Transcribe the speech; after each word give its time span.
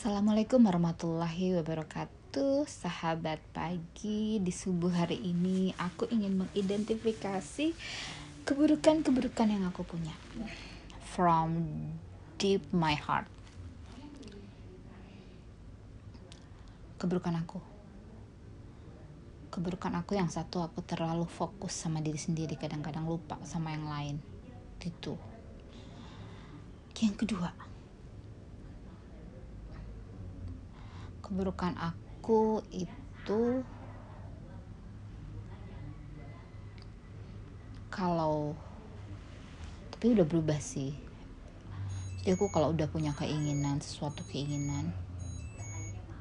Assalamualaikum 0.00 0.64
warahmatullahi 0.64 1.60
wabarakatuh. 1.60 2.64
Sahabat 2.64 3.36
pagi 3.52 4.40
di 4.40 4.48
subuh 4.48 4.88
hari 4.88 5.20
ini 5.20 5.76
Aku 5.76 6.08
ingin 6.08 6.40
mengidentifikasi 6.40 7.76
Keburukan-keburukan 8.48 9.44
yang 9.44 9.68
aku 9.68 9.84
punya. 9.84 10.16
From 11.04 11.60
deep 12.40 12.64
my 12.72 12.96
heart. 12.96 13.28
Keburukan 16.96 17.36
aku. 17.36 17.60
Keburukan 19.52 20.00
aku 20.00 20.16
yang 20.16 20.32
satu 20.32 20.64
Aku 20.64 20.80
terlalu 20.80 21.28
fokus 21.28 21.76
sama 21.76 22.00
diri 22.00 22.16
sendiri 22.16 22.56
Kadang-kadang 22.56 23.04
lupa 23.04 23.36
sama 23.44 23.76
yang 23.76 23.84
lain. 23.84 24.16
Gitu 24.80 25.20
Yang 26.96 27.20
kedua 27.20 27.69
keburukan 31.30 31.78
aku 31.78 32.58
itu 32.74 33.62
kalau 37.86 38.58
tapi 39.94 40.18
udah 40.18 40.26
berubah 40.26 40.58
sih. 40.58 40.90
Jadi 42.18 42.34
aku 42.34 42.50
kalau 42.50 42.74
udah 42.74 42.90
punya 42.90 43.14
keinginan 43.14 43.78
sesuatu 43.78 44.26
keinginan 44.26 44.90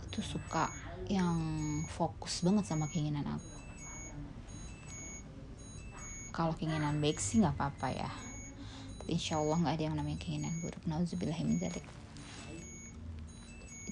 itu 0.05 0.22
suka 0.22 0.70
yang 1.09 1.41
fokus 1.89 2.45
banget 2.45 2.70
sama 2.70 2.86
keinginan 2.94 3.26
aku. 3.26 3.58
Kalau 6.38 6.53
keinginan 6.53 7.02
baik 7.02 7.17
sih 7.17 7.41
nggak 7.41 7.58
apa-apa 7.58 7.98
ya. 7.98 8.12
Tapi 9.02 9.17
insya 9.17 9.41
Allah 9.41 9.58
nggak 9.58 9.73
ada 9.73 9.84
yang 9.89 9.98
namanya 9.98 10.22
keinginan 10.22 10.53
buruk. 10.62 10.86
Nauzubillahiminzalik 10.86 11.98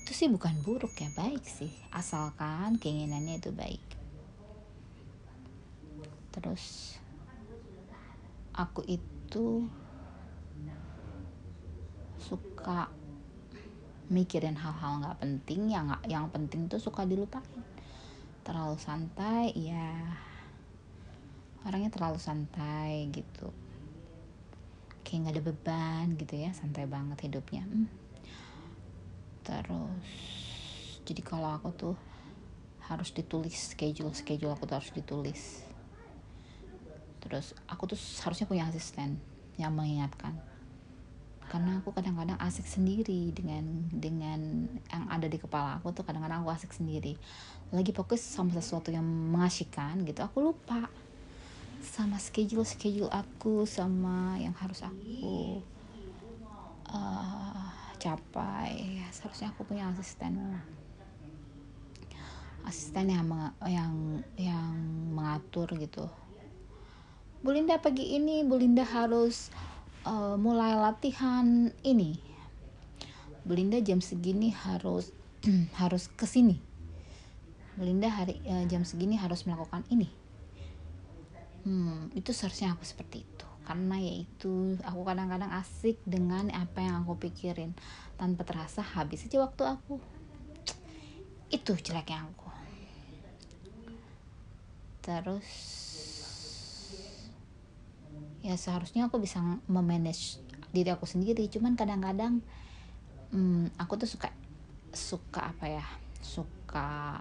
itu 0.08 0.24
sih 0.24 0.32
bukan 0.32 0.56
buruk 0.64 0.96
ya 1.04 1.12
baik 1.20 1.44
sih. 1.44 1.68
Asalkan 1.92 2.80
keinginannya 2.80 3.44
itu 3.44 3.52
baik. 3.52 3.84
Terus 6.32 6.96
aku 8.56 8.88
itu 8.88 9.68
suka 12.16 12.88
mikirin 14.08 14.56
hal-hal 14.56 15.04
nggak 15.04 15.20
penting 15.20 15.76
yang 15.76 15.92
gak, 15.92 16.08
yang 16.08 16.32
penting 16.32 16.72
tuh 16.72 16.80
suka 16.80 17.04
dilupain. 17.04 17.44
Terlalu 18.48 18.80
santai 18.80 19.52
ya 19.60 19.92
orangnya 21.68 21.92
terlalu 21.92 22.16
santai 22.16 23.12
gitu. 23.12 23.52
Kayak 25.04 25.20
nggak 25.20 25.36
ada 25.36 25.44
beban 25.44 26.06
gitu 26.16 26.40
ya 26.40 26.56
santai 26.56 26.88
banget 26.88 27.28
hidupnya. 27.28 27.68
Hmm 27.68 28.07
terus 29.48 31.00
jadi 31.08 31.24
kalau 31.24 31.56
aku 31.56 31.72
tuh 31.72 31.96
harus 32.92 33.16
ditulis 33.16 33.56
schedule 33.76 34.12
schedule 34.12 34.52
aku 34.52 34.68
tuh 34.68 34.76
harus 34.76 34.92
ditulis. 34.92 35.64
Terus 37.24 37.56
aku 37.68 37.96
tuh 37.96 38.00
harusnya 38.28 38.44
punya 38.44 38.68
asisten 38.68 39.16
yang 39.56 39.72
mengingatkan. 39.72 40.36
Karena 41.48 41.80
aku 41.80 41.96
kadang-kadang 41.96 42.36
asik 42.44 42.68
sendiri 42.68 43.32
dengan 43.32 43.64
dengan 43.88 44.68
yang 44.92 45.08
ada 45.08 45.32
di 45.32 45.40
kepala 45.40 45.80
aku 45.80 45.96
tuh 45.96 46.04
kadang-kadang 46.04 46.44
aku 46.44 46.52
asik 46.52 46.76
sendiri. 46.76 47.16
Lagi 47.72 47.96
fokus 47.96 48.20
sama 48.20 48.52
sesuatu 48.52 48.92
yang 48.92 49.04
mengasihkan 49.04 50.04
gitu 50.04 50.24
aku 50.24 50.52
lupa 50.52 50.92
sama 51.88 52.20
schedule 52.20 52.68
schedule 52.68 53.08
aku 53.08 53.64
sama 53.64 54.36
yang 54.42 54.52
harus 54.60 54.84
aku 54.84 55.64
uh, 56.92 57.87
capai 57.98 59.02
seharusnya 59.12 59.52
aku 59.52 59.66
punya 59.66 59.90
asisten. 59.90 60.38
Asisten 62.64 63.10
yang 63.10 63.26
yang 63.66 63.94
yang 64.38 64.74
mengatur 65.12 65.72
gitu. 65.76 66.06
Bu 67.42 67.54
Linda 67.54 67.82
pagi 67.82 68.18
ini 68.18 68.46
Bu 68.46 68.60
Linda 68.60 68.86
harus 68.86 69.50
uh, 70.06 70.38
mulai 70.38 70.78
latihan 70.78 71.74
ini. 71.82 72.20
Bu 73.48 73.56
Linda 73.56 73.80
jam 73.80 74.04
segini 74.04 74.52
harus 74.52 75.16
harus 75.82 76.12
ke 76.12 76.28
sini 76.28 76.60
Bu 77.78 77.86
Linda 77.86 78.10
hari 78.10 78.42
uh, 78.50 78.66
jam 78.66 78.82
segini 78.84 79.16
harus 79.16 79.46
melakukan 79.46 79.86
ini. 79.94 80.10
Hmm, 81.64 82.10
itu 82.18 82.34
seharusnya 82.34 82.74
aku 82.74 82.84
seperti 82.84 83.22
itu 83.22 83.47
karena 83.68 84.00
yaitu 84.00 84.80
aku 84.88 85.04
kadang-kadang 85.04 85.52
asik 85.60 86.00
dengan 86.08 86.48
apa 86.56 86.80
yang 86.80 87.04
aku 87.04 87.20
pikirin. 87.20 87.76
Tanpa 88.16 88.48
terasa 88.48 88.80
habis 88.80 89.28
aja 89.28 89.44
waktu 89.44 89.68
aku. 89.68 90.00
Itu 91.52 91.76
jeleknya 91.76 92.24
aku. 92.32 92.48
Terus 95.04 95.50
ya 98.40 98.56
seharusnya 98.56 99.12
aku 99.12 99.20
bisa 99.20 99.44
memanage 99.68 100.40
diri 100.72 100.88
aku 100.88 101.04
sendiri. 101.04 101.52
Cuman 101.52 101.76
kadang-kadang 101.76 102.40
hmm, 103.36 103.76
aku 103.76 104.00
tuh 104.00 104.08
suka 104.08 104.32
suka 104.96 105.52
apa 105.52 105.68
ya? 105.68 105.86
Suka 106.24 107.20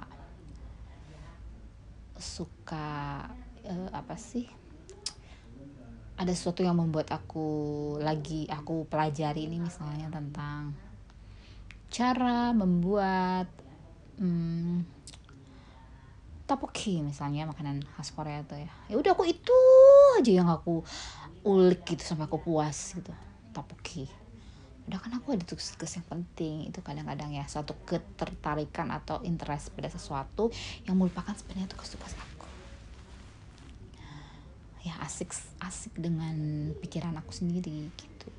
suka 2.14 3.26
uh, 3.66 3.90
apa 3.90 4.14
sih 4.14 4.46
ada 6.16 6.32
sesuatu 6.32 6.65
yang 6.65 6.81
membuat 6.81 7.12
aku 7.12 7.49
lagi 8.00 8.49
aku 8.49 8.88
pelajari 8.88 9.44
ini 9.44 9.60
misalnya 9.60 10.09
tentang 10.09 10.72
cara 11.93 12.56
membuat 12.56 13.53
hmm, 14.16 14.81
tapoki 16.49 17.04
misalnya 17.04 17.44
makanan 17.44 17.84
khas 17.97 18.16
Korea 18.16 18.41
tuh 18.49 18.56
ya. 18.56 18.72
Ya 18.88 18.97
udah 18.97 19.12
aku 19.12 19.28
itu 19.28 19.59
aja 20.16 20.32
yang 20.32 20.49
aku 20.49 20.81
ulik 21.44 21.84
gitu 21.84 22.03
sampai 22.03 22.25
aku 22.25 22.41
puas 22.41 22.97
gitu 22.97 23.12
tapoki. 23.53 24.09
Udah 24.87 25.03
kan 25.03 25.12
aku 25.19 25.34
ada 25.34 25.44
tugas-tugas 25.44 25.98
yang 25.98 26.06
penting 26.06 26.71
itu 26.71 26.78
kadang-kadang 26.81 27.34
ya 27.34 27.44
suatu 27.50 27.75
ketertarikan 27.84 28.88
atau 28.94 29.21
interest 29.27 29.75
pada 29.75 29.93
sesuatu 29.93 30.48
yang 30.88 30.97
melupakan 30.97 31.34
sebenarnya 31.34 31.69
tugas-tugas 31.69 32.15
aku 32.15 32.35
ya 34.86 34.94
asik 35.02 35.34
asik 35.58 35.98
dengan 35.98 36.70
pikiran 36.78 37.19
aku 37.19 37.34
sendiri 37.34 37.91
gitu. 37.98 38.30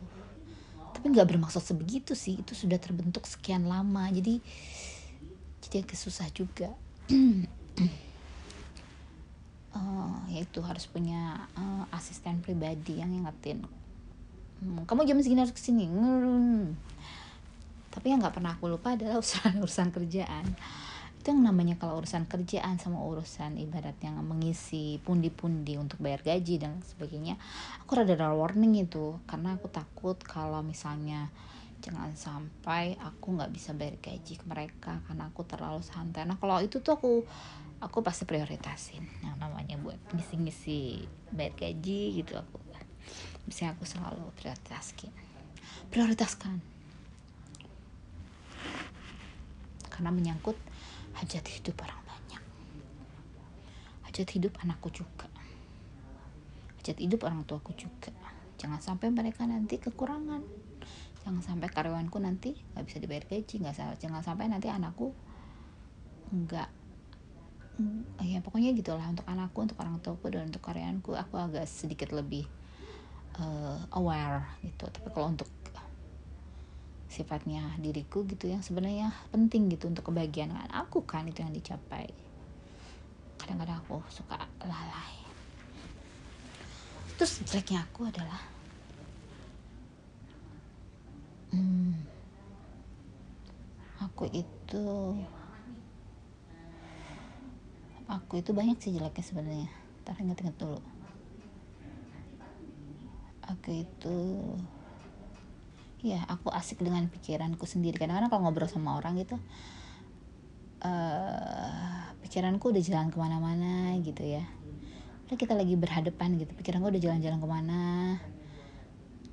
Tapi 0.96 1.06
nggak 1.12 1.28
bermaksud 1.36 1.60
sebegitu 1.60 2.16
sih 2.16 2.40
itu 2.40 2.56
sudah 2.56 2.80
terbentuk 2.80 3.28
sekian 3.28 3.68
lama 3.68 4.08
jadi 4.08 4.40
jadi 5.68 5.84
agak 5.84 6.00
susah 6.00 6.32
juga. 6.32 6.72
Uh, 7.12 7.44
ya 10.34 10.44
itu 10.44 10.60
harus 10.64 10.88
punya 10.88 11.48
uh, 11.56 11.84
asisten 11.96 12.44
pribadi 12.44 13.00
yang 13.00 13.12
ingetin 13.12 13.64
hmm, 14.62 14.84
kamu 14.86 15.08
jam 15.08 15.18
segini 15.22 15.42
harus 15.44 15.56
ke 15.56 15.62
sini 15.62 15.88
hmm. 15.88 16.76
tapi 17.94 18.12
yang 18.12 18.20
nggak 18.22 18.36
pernah 18.38 18.54
aku 18.58 18.70
lupa 18.70 18.98
adalah 18.98 19.18
urusan 19.22 19.62
urusan 19.62 19.90
kerjaan 19.94 20.46
itu 21.28 21.36
yang 21.36 21.44
namanya 21.44 21.76
kalau 21.76 22.00
urusan 22.00 22.24
kerjaan 22.24 22.80
sama 22.80 23.04
urusan 23.04 23.60
ibarat 23.60 24.00
yang 24.00 24.16
mengisi 24.24 24.96
pundi-pundi 25.04 25.76
untuk 25.76 26.00
bayar 26.00 26.24
gaji 26.24 26.56
dan 26.56 26.80
sebagainya 26.80 27.36
aku 27.84 28.00
rada 28.00 28.16
ada 28.16 28.32
warning 28.32 28.80
itu. 28.80 29.20
Karena 29.28 29.60
aku 29.60 29.68
takut 29.68 30.16
kalau 30.24 30.64
misalnya 30.64 31.28
jangan 31.84 32.16
sampai 32.16 32.96
aku 33.04 33.36
nggak 33.36 33.52
bisa 33.52 33.76
bayar 33.76 34.00
gaji 34.00 34.40
ke 34.40 34.46
mereka 34.48 35.04
karena 35.04 35.28
aku 35.28 35.44
terlalu 35.44 35.84
santai. 35.84 36.24
Nah 36.24 36.40
kalau 36.40 36.64
itu 36.64 36.80
tuh 36.80 36.96
aku 36.96 37.28
aku 37.84 37.98
pasti 38.00 38.24
prioritasin 38.24 39.04
yang 39.20 39.36
namanya 39.36 39.76
buat 39.84 40.00
ngisi-ngisi 40.16 41.04
bayar 41.36 41.52
gaji 41.60 42.24
gitu 42.24 42.40
aku. 42.40 42.56
Bisa 43.44 43.76
aku 43.76 43.84
selalu 43.84 44.32
prioritaskan 44.40 45.12
prioritaskan. 45.92 46.64
Karena 49.92 50.16
menyangkut 50.16 50.56
hajat 51.18 51.46
hidup 51.50 51.76
orang 51.82 52.02
banyak. 52.06 52.44
Hajat 54.06 54.28
hidup 54.38 54.54
anakku 54.62 54.94
juga. 54.94 55.26
Hajat 56.78 56.98
hidup 57.02 57.26
orang 57.26 57.42
tuaku 57.50 57.74
juga. 57.74 58.14
Jangan 58.62 58.82
sampai 58.82 59.10
mereka 59.10 59.50
nanti 59.50 59.82
kekurangan. 59.82 60.46
Jangan 61.26 61.42
sampai 61.44 61.68
karyawanku 61.68 62.18
nanti 62.22 62.56
nggak 62.74 62.86
bisa 62.88 62.98
dibayar 63.04 63.26
gaji 63.28 63.56
nggak 63.60 64.00
jangan 64.00 64.24
sampai 64.24 64.48
nanti 64.48 64.72
anakku 64.72 65.12
nggak 66.32 66.70
ya 68.24 68.40
pokoknya 68.40 68.72
gitulah 68.74 69.06
untuk 69.06 69.28
anakku 69.28 69.60
untuk 69.62 69.78
orang 69.84 70.00
tuaku 70.00 70.32
dan 70.32 70.48
untuk 70.48 70.62
karyawanku. 70.62 71.18
Aku 71.18 71.36
agak 71.42 71.66
sedikit 71.66 72.14
lebih 72.14 72.46
uh, 73.42 73.82
aware 73.98 74.46
gitu. 74.62 74.86
Tapi 74.86 75.08
kalau 75.14 75.34
untuk 75.34 75.50
sifatnya 77.08 77.76
diriku 77.80 78.28
gitu 78.28 78.52
yang 78.52 78.60
sebenarnya 78.60 79.16
penting 79.32 79.72
gitu 79.72 79.88
untuk 79.88 80.12
kebahagiaan 80.12 80.52
aku 80.72 81.08
kan 81.08 81.24
itu 81.28 81.40
yang 81.40 81.56
dicapai. 81.56 82.12
Kadang-kadang 83.40 83.80
aku 83.84 84.04
suka 84.12 84.36
lalai. 84.64 85.16
Terus 87.18 87.42
jeleknya 87.48 87.88
aku 87.88 88.12
adalah 88.12 88.58
aku 94.04 94.18
aku 94.18 94.34
itu 94.34 94.88
aku 98.10 98.42
itu 98.42 98.50
banyak 98.50 98.82
sih 98.82 98.98
jeleknya 98.98 99.22
sebenarnya. 99.22 99.70
Ntar 100.02 100.18
inget-inget 100.18 100.58
dulu. 100.58 100.82
Aku 103.46 103.70
itu 103.86 104.18
ya 106.06 106.22
aku 106.30 106.54
asik 106.54 106.82
dengan 106.86 107.10
pikiranku 107.10 107.66
sendiri. 107.66 107.98
Kadang-kadang 107.98 108.30
kalau 108.30 108.42
ngobrol 108.48 108.70
sama 108.70 108.98
orang 108.98 109.18
gitu 109.18 109.38
uh, 110.86 112.14
pikiranku 112.22 112.70
udah 112.70 112.84
jalan 112.84 113.10
ke 113.10 113.18
mana-mana 113.18 113.98
gitu 114.02 114.22
ya. 114.22 114.46
Udah 115.28 115.38
kita 115.38 115.58
lagi 115.58 115.74
berhadapan 115.74 116.38
gitu 116.38 116.54
pikiranku 116.54 116.94
udah 116.94 117.02
jalan-jalan 117.02 117.40
ke 117.42 117.48
mana. 117.50 117.84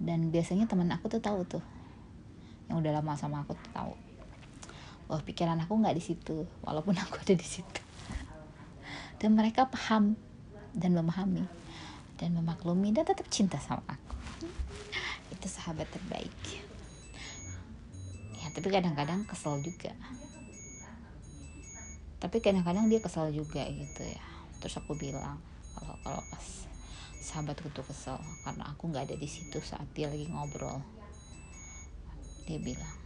Dan 0.01 0.33
biasanya 0.33 0.67
teman 0.67 0.91
aku 0.91 1.07
tuh 1.13 1.23
tahu 1.23 1.47
tuh 1.47 1.65
yang 2.73 2.81
udah 2.81 2.97
lama 2.97 3.13
sama 3.15 3.45
aku 3.45 3.53
tuh 3.55 3.71
tahu. 3.73 3.93
Oh 5.13 5.21
pikiran 5.21 5.61
aku 5.61 5.77
nggak 5.77 5.97
di 5.97 6.03
situ 6.03 6.49
walaupun 6.65 6.97
aku 7.03 7.21
ada 7.21 7.35
di 7.37 7.47
situ. 7.47 7.83
Dan 9.21 9.37
mereka 9.37 9.69
paham 9.69 10.17
dan 10.75 10.91
memahami 10.93 11.47
dan 12.19 12.35
memaklumi 12.35 12.91
dan 12.91 13.07
tetap 13.07 13.27
cinta 13.31 13.59
sama 13.63 13.83
aku 13.87 14.04
itu 15.45 15.61
sahabat 15.61 15.85
terbaik. 15.93 16.33
Ya 18.41 18.49
tapi 18.49 18.73
kadang-kadang 18.73 19.29
kesel 19.29 19.61
juga. 19.61 19.93
Tapi 22.17 22.41
kadang-kadang 22.41 22.89
dia 22.89 23.05
kesel 23.05 23.29
juga 23.29 23.61
gitu 23.69 24.09
ya. 24.09 24.25
Terus 24.65 24.81
aku 24.81 24.97
bilang 24.97 25.37
kalau 25.77 26.01
kalau 26.01 26.25
pas 26.33 26.65
sahabatku 27.21 27.69
tuh 27.77 27.85
kesel 27.85 28.17
karena 28.41 28.73
aku 28.73 28.89
nggak 28.89 29.13
ada 29.13 29.17
di 29.21 29.29
situ 29.29 29.61
saat 29.61 29.85
dia 29.93 30.09
lagi 30.09 30.25
ngobrol. 30.33 30.81
Dia 32.49 32.57
bilang 32.57 32.97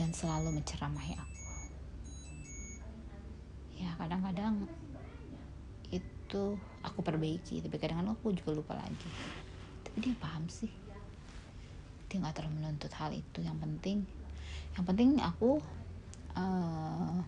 dan 0.00 0.08
selalu 0.16 0.56
menceramahi 0.56 1.20
aku. 1.20 1.44
Ya 3.76 3.92
kadang-kadang 4.00 4.64
itu 5.92 6.56
aku 6.80 6.98
perbaiki 7.04 7.60
tapi 7.60 7.76
kadang-kadang 7.76 8.16
aku 8.16 8.32
juga 8.32 8.56
lupa 8.56 8.72
lagi 8.72 9.36
dia 9.96 10.14
paham 10.20 10.44
sih. 10.52 10.70
Dia 12.06 12.22
nggak 12.22 12.36
terlalu 12.36 12.60
menuntut 12.60 12.92
hal 12.94 13.10
itu 13.16 13.40
yang 13.40 13.56
penting. 13.56 14.04
Yang 14.76 14.84
penting 14.84 15.10
aku 15.24 15.58
uh, 16.36 17.18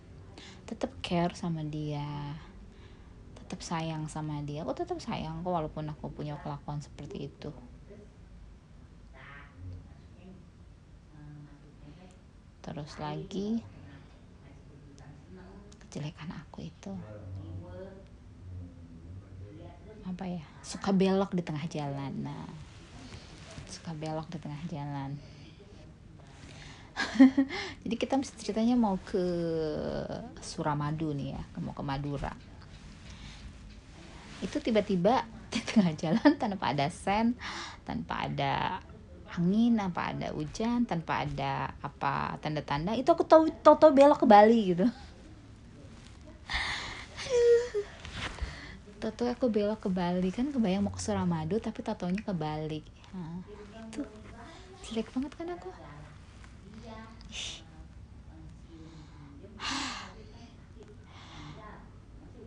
tetap 0.69 0.93
care 1.01 1.33
sama 1.33 1.65
dia. 1.65 2.37
Tetap 3.43 3.65
sayang 3.65 4.05
sama 4.05 4.39
dia. 4.45 4.61
Aku 4.61 4.77
tetap 4.77 5.01
sayang 5.01 5.41
kok 5.41 5.49
walaupun 5.49 5.89
aku 5.89 6.13
punya 6.13 6.37
kelakuan 6.39 6.79
seperti 6.79 7.27
itu. 7.33 7.49
Terus 12.61 12.93
lagi 13.01 13.65
kejelekan 15.89 16.29
aku 16.37 16.69
itu 16.69 16.93
apa 20.09 20.25
ya? 20.25 20.43
Suka 20.65 20.89
belok 20.89 21.31
di 21.37 21.45
tengah 21.45 21.65
jalan 21.69 22.13
nah. 22.25 22.49
Suka 23.69 23.93
belok 23.93 24.27
di 24.33 24.37
tengah 24.41 24.61
jalan. 24.69 25.11
Jadi 27.85 27.95
kita 27.95 28.19
mesti 28.19 28.35
ceritanya 28.41 28.75
mau 28.75 28.99
ke 28.99 29.23
Suramadu 30.43 31.15
nih 31.15 31.37
ya 31.37 31.43
mau 31.61 31.71
ke 31.71 31.83
Madura. 31.85 32.33
Itu 34.41 34.59
tiba-tiba 34.59 35.23
di 35.53 35.61
tengah 35.65 35.93
jalan 35.97 36.31
tanpa 36.37 36.73
ada 36.73 36.87
sen 36.89 37.33
tanpa 37.85 38.29
ada 38.29 38.83
angin 39.29 39.77
apa 39.77 40.13
ada 40.13 40.33
hujan 40.33 40.89
tanpa 40.89 41.21
ada 41.25 41.73
apa 41.85 42.37
tanda-tanda 42.41 42.97
itu 42.97 43.09
aku 43.13 43.25
tahu 43.25 43.49
tahu 43.61 43.93
belok 43.93 44.25
ke 44.25 44.27
Bali 44.29 44.73
gitu 44.73 44.89
Tato 48.99 49.23
aku 49.25 49.47
belok 49.47 49.87
ke 49.87 49.89
Bali. 49.89 50.29
Kan 50.29 50.51
kebayang 50.51 50.83
mau 50.83 50.91
ke 50.91 50.99
Suramadu 50.99 51.57
tapi 51.63 51.79
tatonya 51.79 52.19
ke 52.19 52.35
Bali. 52.35 52.83
Nah, 53.15 53.39
itu 53.87 54.03
jelek 54.85 55.07
banget 55.15 55.31
kan 55.33 55.47
aku? 55.55 55.69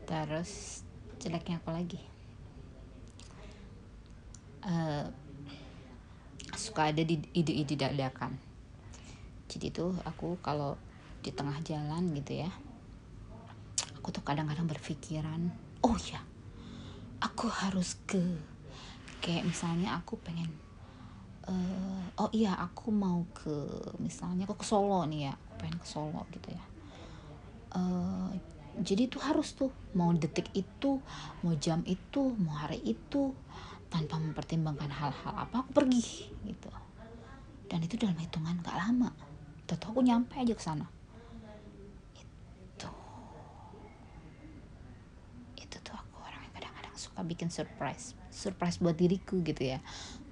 Terus 0.05 0.85
jeleknya 1.19 1.57
aku 1.57 1.71
lagi? 1.73 2.01
Uh, 4.63 5.11
suka 6.63 6.95
ada 6.95 7.03
di 7.03 7.19
ide-ide 7.35 7.75
dadakan 7.75 8.39
jadi 9.51 9.69
tuh 9.69 9.93
aku 10.07 10.41
kalau 10.41 10.79
di 11.21 11.35
tengah 11.35 11.59
jalan 11.67 12.15
gitu 12.17 12.45
ya 12.47 12.51
aku 13.99 14.09
tuh 14.15 14.25
kadang-kadang 14.25 14.71
berpikiran 14.71 15.53
oh 15.85 15.97
ya 16.09 16.23
aku 17.23 17.47
harus 17.47 17.95
ke. 18.05 18.21
Kayak 19.23 19.47
misalnya 19.47 20.03
aku 20.03 20.19
pengen 20.19 20.51
uh, 21.47 22.03
oh 22.19 22.31
iya 22.35 22.59
aku 22.59 22.91
mau 22.91 23.23
ke 23.31 23.55
misalnya 24.03 24.51
aku 24.51 24.59
ke 24.59 24.67
Solo 24.67 25.07
nih 25.07 25.31
ya 25.31 25.33
aku 25.39 25.55
pengen 25.63 25.79
ke 25.79 25.87
Solo 25.87 26.27
gitu 26.35 26.49
ya. 26.51 26.65
Uh, 27.73 28.29
jadi 28.83 29.07
tuh 29.07 29.23
harus 29.23 29.55
tuh 29.55 29.71
mau 29.95 30.11
detik 30.11 30.51
itu 30.53 30.99
mau 31.47 31.55
jam 31.57 31.87
itu 31.87 32.35
mau 32.43 32.57
hari 32.59 32.83
itu 32.83 33.31
tanpa 33.93 34.17
mempertimbangkan 34.17 34.91
hal-hal 34.91 35.35
apa 35.39 35.63
aku 35.63 35.71
pergi 35.71 36.29
gitu. 36.45 36.69
Dan 37.71 37.87
itu 37.87 37.97
dalam 37.97 38.19
hitungan 38.21 38.61
gak 38.61 38.77
lama. 38.77 39.09
Tahu 39.65 39.97
aku 39.97 40.01
nyampe 40.05 40.37
aja 40.37 40.53
ke 40.53 40.61
sana 40.61 40.85
suka 47.13 47.29
bikin 47.29 47.53
surprise 47.53 48.17
surprise 48.33 48.81
buat 48.81 48.97
diriku 48.97 49.45
gitu 49.45 49.77
ya. 49.77 49.79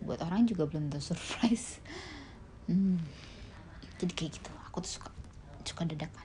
Buat 0.00 0.24
orang 0.24 0.48
juga 0.48 0.64
belum 0.64 0.88
tentu 0.88 1.12
surprise. 1.12 1.78
Hmm. 2.64 2.96
jadi 4.00 4.12
kayak 4.16 4.40
gitu. 4.40 4.50
Aku 4.72 4.80
tuh 4.80 4.96
suka 4.96 5.12
suka 5.60 5.84
dadakan. 5.84 6.24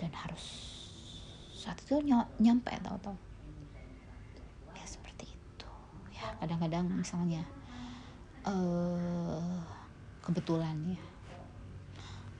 Dan 0.00 0.10
harus 0.16 0.44
saat 1.52 1.76
itu 1.84 2.00
ny 2.00 2.16
nyampe 2.40 2.72
tau-tau. 2.80 3.12
Ya 4.72 4.84
seperti 4.88 5.28
itu. 5.28 5.68
Ya 6.16 6.32
kadang-kadang 6.40 6.88
misalnya 6.88 7.44
uh, 8.48 9.60
kebetulan 10.24 10.96
ya. 10.96 11.02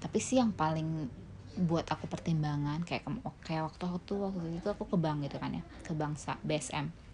Tapi 0.00 0.18
sih 0.22 0.40
yang 0.40 0.56
paling 0.56 1.12
buat 1.56 1.88
aku 1.88 2.04
pertimbangan 2.04 2.84
kayak 2.84 3.08
kayak 3.40 3.64
waktu 3.64 3.84
waktu 3.88 4.12
waktu 4.12 4.48
itu 4.60 4.68
aku 4.68 4.84
ke 4.92 4.96
bank 5.00 5.25
gitu 5.25 5.40
kan 5.40 5.56
ya 5.56 5.62
ke 5.84 5.96
bangsa 5.96 6.36
BSM 6.44 7.06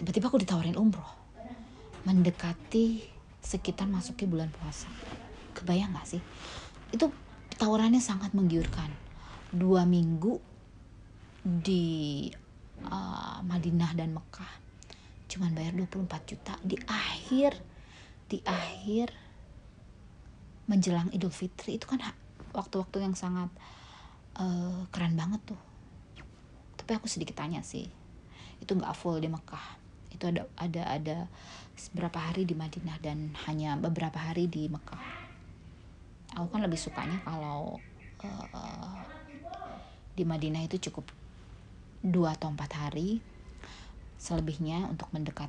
tiba-tiba 0.00 0.32
aku 0.32 0.40
ditawarin 0.40 0.80
umroh. 0.80 1.12
Mendekati 2.08 3.04
sekitar 3.44 3.84
masuknya 3.84 4.32
bulan 4.32 4.48
puasa. 4.48 4.88
Kebayang 5.52 5.92
gak 5.92 6.08
sih? 6.16 6.22
Itu 6.88 7.12
tawarannya 7.60 8.00
sangat 8.00 8.32
menggiurkan. 8.32 8.88
Dua 9.52 9.84
minggu 9.84 10.40
di 11.44 12.32
uh, 12.88 13.44
Madinah 13.44 13.92
dan 13.92 14.16
Mekah 14.16 14.72
cuman 15.30 15.52
bayar 15.52 15.76
24 15.76 16.30
juta. 16.32 16.56
Di 16.64 16.80
akhir 16.88 17.60
di 18.24 18.40
akhir 18.40 19.12
menjelang 20.64 21.12
Idul 21.12 21.34
Fitri 21.34 21.76
itu 21.76 21.84
kan 21.84 22.00
waktu-waktu 22.52 23.04
yang 23.04 23.14
sangat 23.14 23.50
uh, 24.38 24.86
keren 24.94 25.14
banget 25.14 25.40
tuh. 25.46 25.60
Tapi 26.78 26.90
aku 26.96 27.06
sedikit 27.06 27.38
tanya 27.38 27.62
sih 27.62 27.86
itu 28.60 28.72
nggak 28.76 28.94
full 28.96 29.18
di 29.18 29.28
Mekah. 29.28 29.80
Itu 30.12 30.28
ada 30.28 30.44
ada 30.58 30.82
ada 30.86 31.16
beberapa 31.94 32.20
hari 32.20 32.44
di 32.44 32.52
Madinah 32.52 32.98
dan 33.00 33.32
hanya 33.48 33.78
beberapa 33.80 34.20
hari 34.20 34.46
di 34.46 34.68
Mekah. 34.68 35.30
Aku 36.38 36.46
kan 36.52 36.62
lebih 36.62 36.78
sukanya 36.78 37.18
kalau 37.26 37.80
uh, 38.22 38.94
di 40.14 40.22
Madinah 40.22 40.62
itu 40.66 40.90
cukup 40.90 41.08
dua 42.00 42.36
atau 42.36 42.52
empat 42.52 42.76
hari 42.76 43.20
selebihnya 44.20 44.88
untuk 44.92 45.08
mendekat 45.16 45.48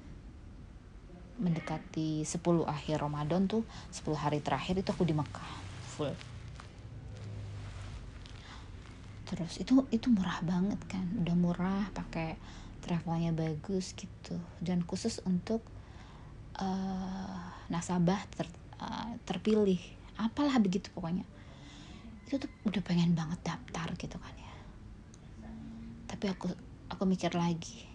mendekati 1.41 2.22
10 2.22 2.70
akhir 2.70 3.01
Ramadan 3.01 3.50
tuh 3.50 3.65
10 3.91 4.13
hari 4.13 4.39
terakhir 4.39 4.77
itu 4.77 4.89
aku 4.93 5.03
di 5.03 5.15
Mekah 5.17 5.51
full 5.98 6.13
terus 9.31 9.63
itu 9.63 9.88
itu 9.95 10.11
murah 10.11 10.43
banget 10.43 10.77
kan. 10.91 11.07
Udah 11.23 11.35
murah 11.39 11.88
pakai 11.95 12.35
travelnya 12.83 13.31
bagus 13.31 13.95
gitu. 13.95 14.35
Dan 14.59 14.83
khusus 14.83 15.23
untuk 15.23 15.63
uh, 16.59 17.47
nasabah 17.71 18.19
ter, 18.35 18.51
uh, 18.83 19.15
terpilih. 19.23 19.79
Apalah 20.19 20.59
begitu 20.59 20.91
pokoknya. 20.91 21.23
Itu 22.27 22.43
tuh 22.43 22.51
udah 22.67 22.83
pengen 22.83 23.15
banget 23.15 23.39
daftar 23.47 23.88
gitu 23.95 24.19
kan 24.19 24.35
ya. 24.35 24.53
Tapi 26.11 26.25
aku 26.27 26.51
aku 26.91 27.03
mikir 27.07 27.31
lagi. 27.31 27.88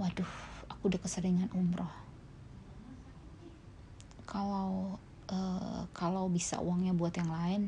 Waduh 0.00 0.32
aku 0.72 0.88
udah 0.88 1.00
keseringan 1.04 1.52
umroh. 1.52 1.92
Kalau 4.24 4.96
uh, 5.28 5.84
kalau 5.92 6.32
bisa 6.32 6.56
uangnya 6.56 6.96
buat 6.96 7.12
yang 7.12 7.28
lain 7.28 7.62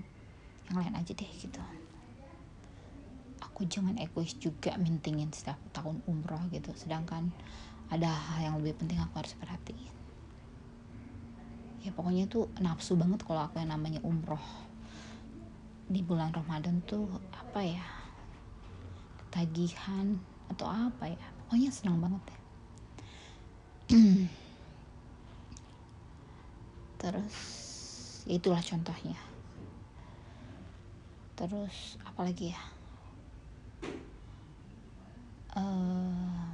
yang 0.70 0.76
lain 0.78 0.94
aja 0.96 1.12
deh 1.12 1.30
gitu 1.36 1.60
aku 3.62 3.70
jangan 3.70 3.94
egois 4.02 4.34
juga 4.42 4.74
mintingin 4.74 5.30
setiap 5.30 5.54
tahun 5.70 6.02
umroh 6.10 6.50
gitu. 6.50 6.74
Sedangkan 6.74 7.30
ada 7.94 8.10
hal 8.10 8.50
yang 8.50 8.54
lebih 8.58 8.74
penting 8.74 8.98
aku 8.98 9.22
harus 9.22 9.38
perhatiin. 9.38 9.94
Ya 11.86 11.94
pokoknya 11.94 12.26
tuh 12.26 12.50
nafsu 12.58 12.98
banget 12.98 13.22
kalau 13.22 13.46
aku 13.46 13.62
yang 13.62 13.70
namanya 13.70 14.02
umroh. 14.02 14.42
Di 15.86 16.02
bulan 16.02 16.34
Ramadan 16.34 16.82
tuh 16.82 17.06
apa 17.30 17.62
ya? 17.62 17.86
Ketagihan 19.22 20.18
atau 20.50 20.66
apa 20.66 21.14
ya? 21.14 21.26
Pokoknya 21.46 21.70
senang 21.70 22.02
banget 22.02 22.22
ya. 22.26 22.38
Terus 27.06 27.36
ya 28.26 28.34
itulah 28.42 28.58
contohnya. 28.58 29.22
Terus 31.38 31.94
apalagi 32.02 32.50
ya 32.50 32.81
uh, 35.56 36.46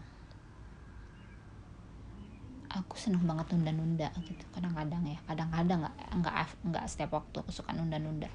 aku 2.68 2.94
seneng 3.00 3.24
banget 3.24 3.54
nunda-nunda 3.54 4.08
gitu 4.26 4.44
kadang-kadang 4.54 5.02
ya. 5.06 5.18
Kadang-kadang 5.24 5.86
nggak 5.86 5.96
nggak 6.20 6.34
nggak 6.68 6.84
setiap 6.86 7.10
waktu 7.18 7.36
aku 7.42 7.50
suka 7.50 7.74
nunda-nunda. 7.74 8.28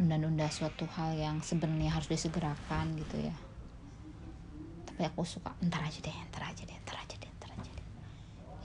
Nunda-nunda 0.00 0.48
suatu 0.48 0.88
hal 0.98 1.14
yang 1.18 1.36
sebenarnya 1.44 1.94
harus 1.94 2.08
disegerakan 2.08 2.96
gitu 2.98 3.16
ya. 3.22 3.36
Tapi 4.88 5.02
aku 5.08 5.24
suka 5.24 5.52
ntar 5.62 5.84
aja 5.84 5.98
deh 6.00 6.16
ntar 6.32 6.42
aja 6.48 6.62
deh 6.64 6.78
ntar 6.84 6.96
aja 6.98 7.14
deh 7.16 7.30
ntar 7.38 7.50
aja 7.54 7.70
deh. 7.70 7.86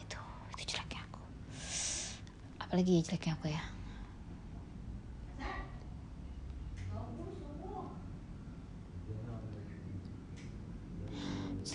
Itu 0.02 0.20
itu 0.58 0.64
jeleknya 0.76 1.02
aku. 1.08 1.22
Apalagi 2.64 2.92
ya 2.98 3.02
jeleknya 3.06 3.34
aku 3.38 3.48
ya 3.52 3.77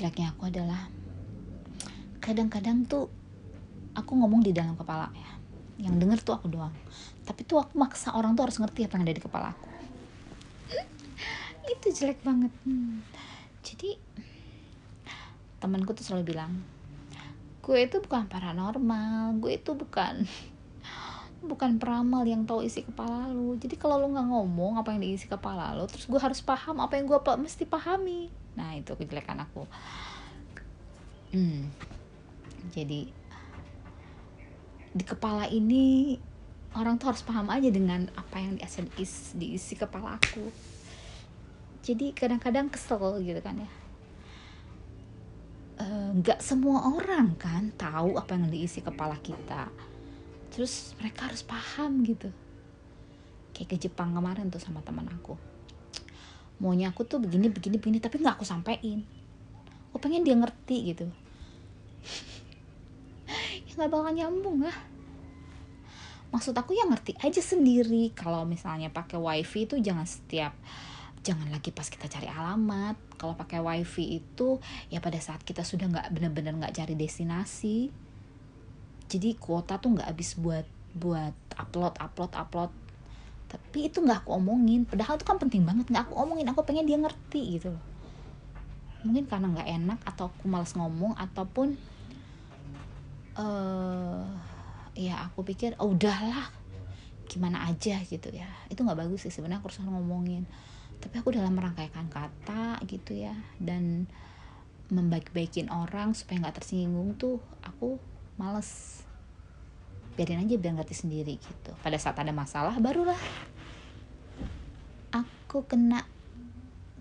jeleknya 0.02 0.34
aku 0.34 0.50
adalah 0.50 0.90
kadang-kadang 2.18 2.82
tuh 2.90 3.06
aku 3.94 4.18
ngomong 4.18 4.42
di 4.42 4.50
dalam 4.50 4.74
kepala 4.74 5.14
ya. 5.14 5.30
Yang 5.78 5.94
denger 6.02 6.18
tuh 6.26 6.34
aku 6.34 6.50
doang. 6.50 6.74
Tapi 7.22 7.46
tuh 7.46 7.62
aku 7.62 7.78
maksa 7.78 8.10
orang 8.18 8.34
tuh 8.34 8.50
harus 8.50 8.58
ngerti 8.58 8.82
apa 8.82 8.98
yang 8.98 9.06
ada 9.06 9.14
di 9.14 9.22
kepala 9.22 9.54
aku. 9.54 9.70
Itu 11.70 11.86
jelek 11.94 12.18
banget. 12.26 12.50
Hmm. 12.66 13.06
jadi 13.62 13.94
temanku 15.62 15.94
tuh 15.94 16.02
selalu 16.02 16.34
bilang 16.34 16.50
gue 17.62 17.78
itu 17.78 18.02
bukan 18.02 18.26
paranormal 18.26 19.38
gue 19.38 19.54
itu 19.54 19.70
bukan 19.78 20.26
bukan 21.50 21.78
peramal 21.78 22.26
yang 22.26 22.42
tahu 22.42 22.66
isi 22.66 22.82
kepala 22.82 23.30
lu. 23.30 23.54
Jadi 23.54 23.78
kalau 23.78 24.02
lu 24.02 24.10
nggak 24.10 24.26
ngomong 24.34 24.82
apa 24.82 24.98
yang 24.98 25.06
diisi 25.06 25.30
kepala 25.30 25.78
lu 25.78 25.86
terus 25.86 26.10
gue 26.10 26.18
harus 26.18 26.42
paham 26.42 26.82
apa 26.82 26.98
yang 26.98 27.06
gue 27.06 27.18
mesti 27.38 27.62
pahami 27.70 28.41
nah 28.52 28.76
itu 28.76 28.92
kejelekan 28.96 29.40
aku. 29.42 29.64
Hmm. 31.32 31.72
jadi 32.76 33.08
di 34.92 35.04
kepala 35.08 35.48
ini 35.48 36.20
orang 36.76 37.00
tuh 37.00 37.08
harus 37.08 37.24
paham 37.24 37.48
aja 37.48 37.72
dengan 37.72 38.04
apa 38.12 38.36
yang 38.36 38.60
diisi, 38.60 39.32
diisi, 39.40 39.72
kepala 39.72 40.20
aku. 40.20 40.52
Jadi 41.80 42.12
kadang-kadang 42.12 42.68
kesel 42.68 43.24
gitu 43.24 43.40
kan 43.40 43.64
ya. 43.64 43.70
Eh, 45.80 46.10
nggak 46.20 46.38
uh, 46.38 46.44
semua 46.44 46.92
orang 46.92 47.32
kan 47.40 47.72
tahu 47.80 48.20
apa 48.20 48.36
yang 48.36 48.52
diisi 48.52 48.84
kepala 48.84 49.16
kita. 49.24 49.72
Terus 50.52 50.92
mereka 51.00 51.32
harus 51.32 51.40
paham 51.40 52.04
gitu. 52.04 52.28
Kayak 53.56 53.68
ke 53.72 53.76
Jepang 53.88 54.12
kemarin 54.12 54.52
tuh 54.52 54.60
sama 54.60 54.84
teman 54.84 55.08
aku 55.08 55.51
maunya 56.62 56.94
aku 56.94 57.02
tuh 57.02 57.18
begini 57.18 57.50
begini 57.50 57.82
begini 57.82 57.98
tapi 57.98 58.22
nggak 58.22 58.38
aku 58.38 58.46
sampein. 58.46 59.02
Aku 59.90 59.98
pengen 59.98 60.22
dia 60.22 60.38
ngerti 60.38 60.94
gitu. 60.94 61.06
Ya 63.72 63.72
nggak 63.80 63.90
bakal 63.90 64.12
nyambung 64.12 64.68
lah. 64.68 64.76
Maksud 66.28 66.52
aku 66.52 66.76
ya 66.76 66.84
ngerti 66.84 67.16
aja 67.16 67.40
sendiri. 67.40 68.12
Kalau 68.12 68.44
misalnya 68.44 68.92
pakai 68.92 69.16
wifi 69.16 69.64
itu 69.64 69.80
jangan 69.80 70.04
setiap 70.04 70.52
jangan 71.22 71.48
lagi 71.48 71.72
pas 71.72 71.88
kita 71.88 72.04
cari 72.10 72.28
alamat. 72.28 73.00
Kalau 73.16 73.32
pakai 73.32 73.64
wifi 73.64 74.20
itu 74.20 74.60
ya 74.92 75.00
pada 75.00 75.16
saat 75.24 75.40
kita 75.40 75.64
sudah 75.64 75.88
nggak 75.88 76.12
bener-bener 76.12 76.52
nggak 76.52 76.76
cari 76.76 76.94
destinasi. 76.96 77.88
Jadi 79.08 79.28
kuota 79.40 79.80
tuh 79.80 79.96
nggak 79.96 80.08
habis 80.12 80.36
buat 80.36 80.68
buat 80.92 81.32
upload 81.56 81.96
upload 81.96 82.32
upload 82.36 82.72
tapi 83.52 83.92
itu 83.92 84.00
nggak 84.00 84.24
aku 84.24 84.40
omongin. 84.40 84.88
Padahal 84.88 85.20
itu 85.20 85.28
kan 85.28 85.36
penting 85.36 85.68
banget. 85.68 85.92
Nggak 85.92 86.08
aku 86.08 86.14
omongin 86.16 86.48
aku 86.48 86.64
pengen 86.64 86.88
dia 86.88 86.96
ngerti 86.96 87.60
gitu 87.60 87.76
loh. 87.76 87.84
Mungkin 89.04 89.28
karena 89.28 89.52
nggak 89.52 89.68
enak 89.68 89.98
atau 90.08 90.32
aku 90.32 90.48
malas 90.48 90.72
ngomong 90.72 91.12
ataupun 91.20 91.76
uh, 93.36 94.24
ya 94.96 95.28
aku 95.28 95.44
pikir 95.44 95.76
oh 95.76 95.92
udahlah. 95.92 96.48
Gimana 97.28 97.68
aja 97.68 98.00
gitu 98.00 98.32
ya. 98.32 98.48
Itu 98.72 98.88
nggak 98.88 99.04
bagus 99.04 99.28
sih 99.28 99.32
sebenarnya 99.32 99.60
aku 99.60 99.68
harus 99.68 99.84
ngomongin. 99.84 100.48
Tapi 100.96 101.20
aku 101.20 101.36
dalam 101.36 101.52
merangkaikan 101.52 102.08
kata 102.08 102.80
gitu 102.88 103.12
ya. 103.12 103.36
Dan 103.60 104.08
membaik-baikin 104.88 105.68
orang 105.68 106.16
supaya 106.16 106.40
nggak 106.48 106.64
tersinggung 106.64 107.16
tuh 107.20 107.36
aku 107.60 108.00
males 108.40 109.00
biarin 110.12 110.44
aja 110.44 110.54
biar 110.60 110.74
ngerti 110.76 110.94
sendiri 110.94 111.34
gitu. 111.40 111.70
Pada 111.80 111.96
saat 111.96 112.16
ada 112.20 112.32
masalah 112.34 112.76
barulah. 112.76 113.16
Aku 115.12 115.64
kena 115.64 116.04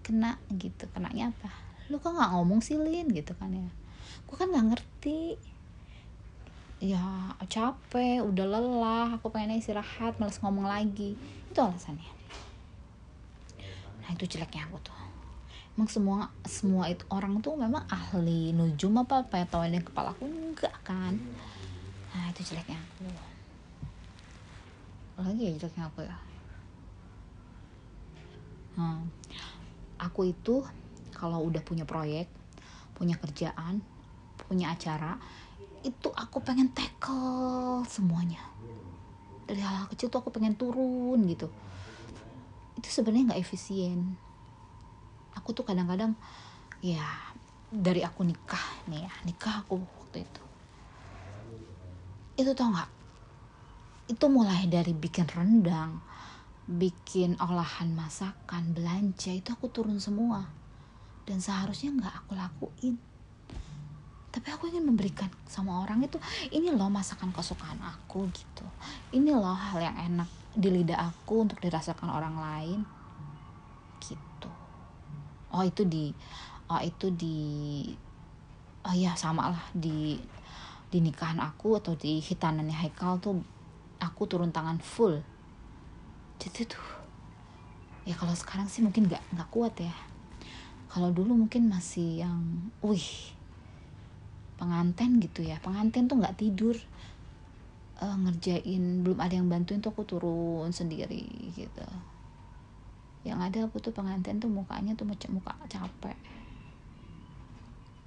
kena 0.03 0.39
gitu. 0.55 0.87
Kenanya 0.91 1.31
apa? 1.31 1.51
Lu 1.91 1.99
kok 1.99 2.15
nggak 2.15 2.31
ngomong 2.35 2.63
sih 2.63 2.79
Lin? 2.79 3.11
Gitu 3.11 3.35
kan 3.35 3.51
ya. 3.51 3.67
Aku 4.27 4.39
kan 4.39 4.51
nggak 4.51 4.67
ngerti. 4.75 5.35
Ya 6.81 7.35
capek 7.45 8.23
udah 8.23 8.45
lelah. 8.47 9.07
Aku 9.19 9.27
pengen 9.29 9.59
istirahat 9.59 10.15
males 10.17 10.39
ngomong 10.39 10.67
lagi. 10.67 11.19
Itu 11.51 11.59
alasannya. 11.59 12.11
Nah 14.01 14.09
itu 14.15 14.23
jeleknya 14.27 14.71
aku 14.71 14.79
tuh. 14.79 14.95
Emang 15.75 15.87
semua 15.87 16.27
semua 16.43 16.91
itu 16.91 17.07
orang 17.07 17.39
tuh 17.39 17.55
memang 17.55 17.87
ahli 17.87 18.51
nujum 18.51 18.91
apa 18.99 19.23
apa 19.23 19.39
ya 19.39 19.45
tahu 19.47 19.63
ini 19.67 19.79
kepala 19.79 20.11
aku? 20.11 20.27
Enggak 20.27 20.75
kan 20.83 21.15
nah 22.11 22.27
itu 22.31 22.41
jeleknya. 22.51 22.79
Aku 25.15 25.27
lagi 25.27 25.41
ya 25.47 25.51
jeleknya 25.55 25.83
aku 25.87 25.99
ya? 26.03 26.17
Hmm. 28.71 29.03
aku 29.99 30.31
itu 30.31 30.63
kalau 31.11 31.43
udah 31.43 31.59
punya 31.59 31.83
proyek 31.83 32.31
punya 32.95 33.19
kerjaan 33.19 33.83
punya 34.47 34.71
acara 34.71 35.19
itu 35.83 36.07
aku 36.13 36.39
pengen 36.39 36.71
tackle 36.71 37.83
semuanya. 37.89 38.39
Dari 39.49 39.59
hal, 39.59 39.83
-hal 39.83 39.87
kecil 39.91 40.07
tuh 40.07 40.23
aku 40.23 40.31
pengen 40.31 40.55
turun 40.55 41.19
gitu. 41.25 41.51
Itu 42.77 42.87
sebenarnya 42.87 43.33
nggak 43.33 43.41
efisien. 43.43 44.15
Aku 45.35 45.51
tuh 45.51 45.65
kadang-kadang 45.67 46.15
ya 46.81 47.05
dari 47.71 48.03
aku 48.03 48.27
nikah 48.27 48.65
nih 48.91 49.07
ya 49.07 49.13
nikah 49.23 49.63
aku 49.63 49.79
waktu 49.79 50.27
itu 50.27 50.43
itu 52.41 52.51
tau 52.57 52.69
nggak 52.73 52.89
itu 54.11 54.25
mulai 54.27 54.67
dari 54.67 54.91
bikin 54.91 55.29
rendang 55.29 56.01
bikin 56.71 57.35
olahan 57.43 57.91
masakan 57.91 58.71
belanja 58.71 59.35
itu 59.35 59.49
aku 59.51 59.67
turun 59.67 59.99
semua. 59.99 60.47
Dan 61.27 61.43
seharusnya 61.43 61.91
nggak 61.91 62.15
aku 62.23 62.31
lakuin. 62.37 62.95
Tapi 64.31 64.47
aku 64.47 64.71
ingin 64.71 64.87
memberikan 64.87 65.27
sama 65.43 65.83
orang 65.83 66.07
itu 66.07 66.15
ini 66.55 66.71
loh 66.71 66.87
masakan 66.87 67.35
kesukaan 67.35 67.77
aku 67.83 68.31
gitu. 68.31 68.63
Ini 69.11 69.35
loh 69.35 69.51
hal 69.51 69.83
yang 69.83 69.97
enak 69.99 70.29
di 70.55 70.71
lidah 70.71 71.11
aku 71.11 71.43
untuk 71.43 71.59
dirasakan 71.59 72.07
orang 72.07 72.35
lain 72.39 72.79
gitu. 73.99 74.51
Oh 75.51 75.67
itu 75.67 75.83
di 75.83 76.15
oh 76.71 76.79
itu 76.79 77.11
di 77.11 77.37
oh 78.87 78.95
ya 78.95 79.11
sama 79.19 79.51
lah 79.51 79.65
di 79.75 80.15
di 80.91 80.99
nikahan 80.99 81.39
aku 81.39 81.79
atau 81.79 81.95
di 81.95 82.19
hitanannya 82.19 82.75
Haikal 82.75 83.23
tuh 83.23 83.39
aku 84.03 84.27
turun 84.27 84.51
tangan 84.51 84.75
full. 84.83 85.23
Jadi 86.35 86.67
tuh 86.67 86.87
ya 88.03 88.11
kalau 88.19 88.35
sekarang 88.35 88.67
sih 88.67 88.83
mungkin 88.83 89.07
nggak 89.07 89.23
nggak 89.31 89.49
kuat 89.49 89.71
ya. 89.79 89.95
Kalau 90.91 91.15
dulu 91.15 91.47
mungkin 91.47 91.71
masih 91.71 92.27
yang 92.27 92.67
wih 92.83 93.31
pengantin 94.59 95.23
gitu 95.23 95.47
ya. 95.47 95.63
Pengantin 95.63 96.11
tuh 96.11 96.19
nggak 96.19 96.35
tidur. 96.35 96.75
Uh, 98.01 98.17
ngerjain 98.27 99.05
belum 99.05 99.21
ada 99.21 99.37
yang 99.37 99.45
bantuin 99.45 99.77
tuh 99.77 99.93
aku 99.93 100.03
turun 100.03 100.67
sendiri 100.75 101.53
gitu. 101.55 101.87
Yang 103.23 103.39
ada 103.47 103.57
aku 103.69 103.77
tuh 103.79 103.93
pengantin 103.95 104.41
tuh 104.41 104.51
mukanya 104.51 104.91
tuh 104.97 105.07
muka 105.07 105.55
capek. 105.71 106.17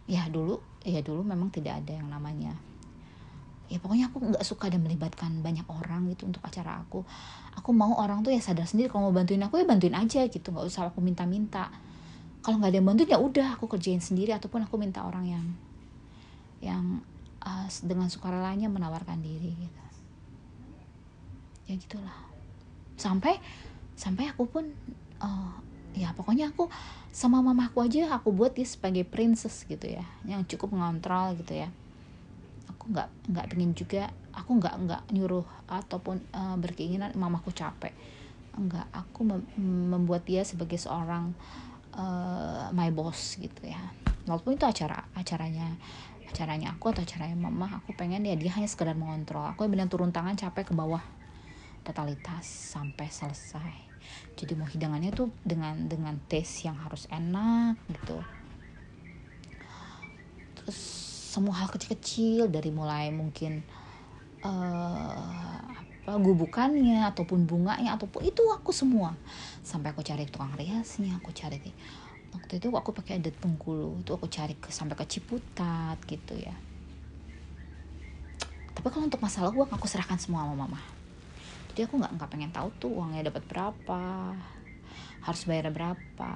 Ya 0.04 0.28
dulu 0.28 0.60
ya 0.84 1.00
dulu 1.00 1.24
memang 1.24 1.48
tidak 1.48 1.80
ada 1.80 1.96
yang 1.96 2.12
namanya 2.12 2.52
ya 3.74 3.82
pokoknya 3.82 4.06
aku 4.14 4.22
nggak 4.22 4.46
suka 4.46 4.70
dan 4.70 4.86
melibatkan 4.86 5.42
banyak 5.42 5.66
orang 5.66 6.06
gitu 6.14 6.30
untuk 6.30 6.38
acara 6.46 6.78
aku. 6.86 7.02
Aku 7.58 7.74
mau 7.74 7.98
orang 7.98 8.22
tuh 8.22 8.30
ya 8.30 8.38
sadar 8.38 8.70
sendiri 8.70 8.86
kalau 8.86 9.10
mau 9.10 9.14
bantuin 9.18 9.42
aku 9.42 9.58
ya 9.58 9.66
bantuin 9.66 9.98
aja 9.98 10.22
gitu 10.30 10.54
nggak 10.54 10.62
usah 10.62 10.86
aku 10.94 11.02
minta-minta. 11.02 11.74
Kalau 12.38 12.62
nggak 12.62 12.70
ada 12.70 12.78
yang 12.78 12.86
bantuin 12.86 13.10
ya 13.10 13.18
udah 13.18 13.58
aku 13.58 13.66
kerjain 13.66 13.98
sendiri 13.98 14.30
ataupun 14.30 14.70
aku 14.70 14.78
minta 14.78 15.02
orang 15.02 15.26
yang 15.26 15.46
yang 16.62 16.84
uh, 17.42 17.66
dengan 17.82 18.06
sukarelanya 18.06 18.70
menawarkan 18.70 19.18
diri 19.18 19.58
gitu. 19.58 19.82
Ya 21.66 21.74
gitulah. 21.74 22.18
Sampai 22.94 23.42
sampai 23.98 24.30
aku 24.30 24.46
pun 24.46 24.70
uh, 25.18 25.50
ya 25.98 26.14
pokoknya 26.14 26.54
aku 26.54 26.70
sama 27.10 27.42
mamaku 27.42 27.90
aja 27.90 28.10
aku 28.14 28.30
buat 28.30 28.54
dia 28.54 28.66
sebagai 28.66 29.02
princess 29.06 29.66
gitu 29.66 29.86
ya 29.86 30.02
yang 30.26 30.42
cukup 30.46 30.74
ngontrol 30.74 31.38
gitu 31.38 31.54
ya 31.54 31.70
aku 32.84 32.92
nggak 32.92 33.08
nggak 33.32 33.46
pengen 33.48 33.72
juga. 33.72 34.12
Aku 34.36 34.60
nggak 34.60 34.74
nggak 34.84 35.02
nyuruh 35.16 35.48
ataupun 35.72 36.20
uh, 36.36 36.60
berkeinginan 36.60 37.16
mamaku 37.16 37.48
capek. 37.56 37.96
Enggak 38.60 38.84
aku 38.92 39.24
mem 39.24 39.40
membuat 39.88 40.28
dia 40.28 40.44
sebagai 40.44 40.76
seorang 40.76 41.32
uh, 41.96 42.68
my 42.76 42.92
boss 42.92 43.40
gitu 43.40 43.64
ya. 43.64 43.80
Walaupun 44.28 44.60
itu 44.60 44.68
acara 44.68 45.08
acaranya 45.16 45.80
acaranya 46.28 46.76
aku 46.76 46.92
atau 46.92 47.06
acaranya 47.06 47.38
mama 47.38 47.80
aku 47.80 47.96
pengen 47.96 48.26
ya 48.28 48.36
dia 48.36 48.52
hanya 48.52 48.68
sekedar 48.68 48.92
mengontrol. 48.92 49.48
Aku 49.48 49.64
benar 49.64 49.88
turun 49.88 50.12
tangan 50.12 50.36
capek 50.36 50.68
ke 50.68 50.74
bawah 50.76 51.00
totalitas 51.80 52.44
sampai 52.44 53.08
selesai. 53.08 53.72
Jadi 54.36 54.52
mau 54.60 54.68
hidangannya 54.68 55.08
tuh 55.16 55.32
dengan 55.40 55.88
dengan 55.88 56.20
taste 56.28 56.68
yang 56.68 56.76
harus 56.76 57.08
enak 57.08 57.80
gitu. 57.88 58.20
Terus 60.60 61.03
semua 61.34 61.58
hal 61.58 61.66
kecil-kecil 61.66 62.46
dari 62.46 62.70
mulai 62.70 63.10
mungkin 63.10 63.66
uh, 64.46 65.58
apa 66.04 66.20
gubukannya 66.20 67.02
ataupun 67.10 67.48
bunganya 67.48 67.98
ataupun 67.98 68.22
itu 68.22 68.46
aku 68.54 68.70
semua. 68.70 69.18
Sampai 69.66 69.90
aku 69.90 70.06
cari 70.06 70.30
tukang 70.30 70.54
riasnya 70.54 71.18
aku 71.18 71.34
cari 71.34 71.58
waktu 72.34 72.58
itu 72.58 72.66
aku 72.70 72.90
pakai 72.90 73.22
adat 73.22 73.34
Bengkulu 73.38 74.02
itu 74.02 74.10
aku 74.14 74.26
cari 74.30 74.54
ke 74.58 74.70
sampai 74.70 74.94
ke 74.94 75.06
Ciputat 75.10 75.98
gitu 76.06 76.38
ya. 76.38 76.54
Tapi 78.74 78.86
kalau 78.90 79.06
untuk 79.10 79.22
masalah 79.22 79.50
uang 79.50 79.70
aku 79.70 79.86
serahkan 79.90 80.18
semua 80.18 80.46
sama 80.46 80.66
mama. 80.66 80.78
Jadi 81.72 81.90
aku 81.90 81.98
nggak 81.98 82.12
nggak 82.14 82.30
pengen 82.30 82.50
tahu 82.54 82.68
tuh 82.78 82.90
uangnya 82.94 83.26
dapat 83.32 83.42
berapa 83.50 84.02
harus 85.24 85.42
bayar 85.48 85.72
berapa. 85.72 86.34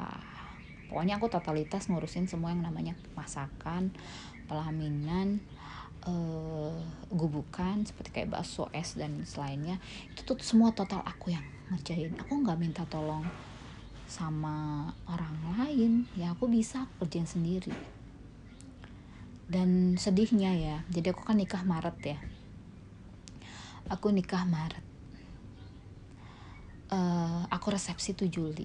Pokoknya 0.89 1.21
aku 1.21 1.29
totalitas 1.29 1.93
ngurusin 1.93 2.25
semua 2.25 2.51
yang 2.57 2.65
namanya 2.65 2.97
masakan 3.13 3.93
pelaminan 4.49 5.39
uh, 6.09 6.73
gubukan 7.13 7.85
seperti 7.85 8.11
kayak 8.11 8.33
bakso 8.33 8.73
es 8.73 8.97
dan 8.97 9.23
selainnya 9.29 9.77
itu 10.11 10.25
tuh 10.25 10.39
semua 10.41 10.73
total 10.73 11.05
aku 11.05 11.31
yang 11.37 11.45
ngerjain. 11.69 12.17
Aku 12.25 12.41
nggak 12.41 12.59
minta 12.59 12.83
tolong 12.89 13.25
sama 14.09 14.89
orang 15.05 15.37
lain. 15.57 15.93
Ya 16.17 16.33
aku 16.33 16.49
bisa 16.49 16.89
kerjain 16.97 17.29
sendiri. 17.29 17.73
Dan 19.49 19.97
sedihnya 19.97 20.53
ya 20.57 20.77
jadi 20.93 21.13
aku 21.13 21.25
kan 21.25 21.37
nikah 21.37 21.65
Maret 21.65 21.99
ya. 22.05 22.19
Aku 23.89 24.13
nikah 24.13 24.45
Maret. 24.45 24.85
Uh, 26.89 27.45
aku 27.53 27.77
resepsi 27.77 28.17
tuh 28.17 28.29
Juli. 28.33 28.65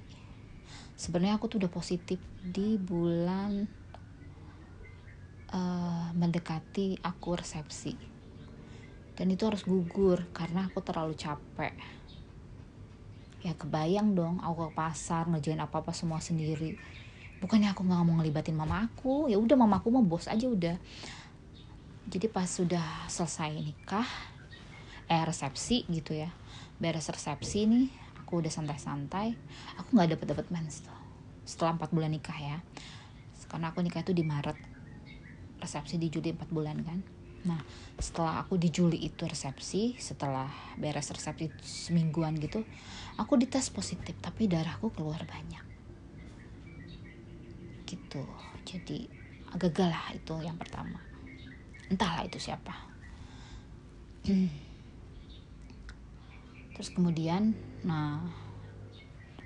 Sebenarnya 0.96 1.36
aku 1.36 1.52
tuh 1.52 1.60
udah 1.60 1.72
positif 1.72 2.20
di 2.40 2.80
bulan 2.80 3.83
uh, 5.54 6.10
mendekati 6.18 7.00
aku 7.00 7.38
resepsi. 7.38 7.96
Dan 9.14 9.30
itu 9.30 9.46
harus 9.46 9.62
gugur 9.62 10.26
karena 10.34 10.66
aku 10.68 10.82
terlalu 10.82 11.14
capek. 11.14 11.78
Ya 13.46 13.54
kebayang 13.54 14.18
dong 14.18 14.42
aku 14.42 14.68
ke 14.68 14.70
pasar 14.74 15.30
ngerjain 15.30 15.62
apa 15.62 15.86
apa 15.86 15.94
semua 15.94 16.18
sendiri. 16.18 16.76
Bukannya 17.38 17.76
aku 17.76 17.86
nggak 17.86 18.04
mau 18.08 18.16
ngelibatin 18.18 18.56
mama 18.58 18.88
aku 18.88 19.28
ya 19.30 19.38
udah 19.38 19.54
mama 19.60 19.78
aku 19.78 19.94
mau 19.94 20.02
bos 20.02 20.26
aja 20.26 20.50
udah. 20.50 20.76
Jadi 22.10 22.28
pas 22.28 22.50
sudah 22.50 23.06
selesai 23.08 23.54
nikah 23.54 24.08
eh 25.12 25.24
resepsi 25.28 25.84
gitu 25.92 26.16
ya 26.16 26.32
beres 26.80 27.12
resepsi 27.12 27.68
nih 27.68 27.92
aku 28.24 28.40
udah 28.40 28.48
santai-santai 28.48 29.36
aku 29.76 30.00
nggak 30.00 30.16
dapet 30.16 30.28
dapet 30.32 30.48
mens 30.48 30.80
tuh 30.80 30.96
setelah 31.44 31.76
empat 31.76 31.92
bulan 31.92 32.10
nikah 32.10 32.36
ya. 32.40 32.58
Karena 33.52 33.70
aku 33.70 33.86
nikah 33.86 34.02
itu 34.02 34.18
di 34.18 34.26
Maret 34.26 34.73
resepsi 35.64 35.96
di 35.96 36.12
Juli 36.12 36.36
empat 36.36 36.52
bulan 36.52 36.84
kan? 36.84 37.00
Nah 37.44 37.60
setelah 38.00 38.40
aku 38.44 38.56
di 38.56 38.72
Juli 38.72 39.04
itu 39.04 39.28
resepsi 39.28 40.00
setelah 40.00 40.48
beres 40.80 41.12
resepsi 41.12 41.52
semingguan 41.60 42.40
gitu 42.40 42.64
aku 43.20 43.36
dites 43.36 43.70
positif 43.70 44.16
tapi 44.24 44.48
darahku 44.48 44.90
keluar 44.96 45.20
banyak. 45.28 45.64
Gitu. 47.84 48.24
Jadi 48.64 49.08
gagal 49.60 49.90
lah 49.92 50.08
itu 50.16 50.34
yang 50.42 50.58
pertama. 50.58 50.98
Entahlah 51.92 52.26
itu 52.26 52.40
siapa. 52.40 52.74
Terus 56.74 56.90
kemudian 56.96 57.54
nah 57.84 58.24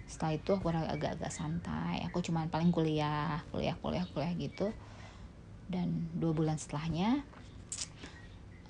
setelah 0.08 0.40
itu 0.40 0.54
aku 0.56 0.72
agak-agak 0.72 1.34
santai. 1.34 2.06
Aku 2.08 2.22
cuma 2.24 2.46
paling 2.48 2.72
kuliah 2.72 3.42
kuliah 3.52 3.76
kuliah 3.82 4.06
kuliah 4.14 4.32
gitu 4.38 4.72
dan 5.68 6.08
dua 6.16 6.32
bulan 6.32 6.56
setelahnya 6.56 7.24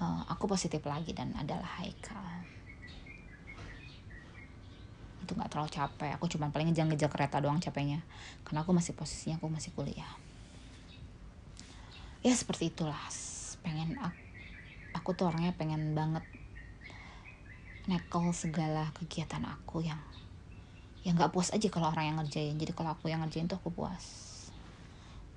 uh, 0.01 0.21
aku 0.29 0.49
positif 0.49 0.81
lagi 0.85 1.13
dan 1.13 1.33
adalah 1.37 1.81
Haikal 1.81 2.37
itu 5.27 5.35
nggak 5.35 5.51
terlalu 5.51 5.67
capek. 5.67 6.15
Aku 6.15 6.31
cuma 6.31 6.47
paling 6.55 6.71
ngejar-ngejar 6.71 7.11
kereta 7.11 7.43
doang 7.43 7.59
capeknya. 7.59 7.99
Karena 8.47 8.63
aku 8.63 8.71
masih 8.71 8.95
posisinya 8.95 9.35
aku 9.35 9.51
masih 9.51 9.75
kuliah. 9.75 10.07
Ya 12.23 12.31
seperti 12.31 12.71
itulah. 12.71 12.95
Pengen 13.59 13.99
aku, 13.99 14.15
aku 14.95 15.09
tuh 15.19 15.27
orangnya 15.27 15.51
pengen 15.51 15.91
banget 15.91 16.23
nekel 17.91 18.31
segala 18.31 18.87
kegiatan 18.95 19.43
aku 19.43 19.83
yang 19.83 19.99
yang 21.03 21.19
nggak 21.19 21.35
puas 21.35 21.51
aja 21.51 21.67
kalau 21.67 21.91
orang 21.91 22.07
yang 22.07 22.17
ngerjain. 22.23 22.55
Jadi 22.55 22.71
kalau 22.71 22.95
aku 22.95 23.11
yang 23.11 23.19
ngerjain 23.19 23.51
tuh 23.51 23.59
aku 23.59 23.67
puas. 23.67 24.07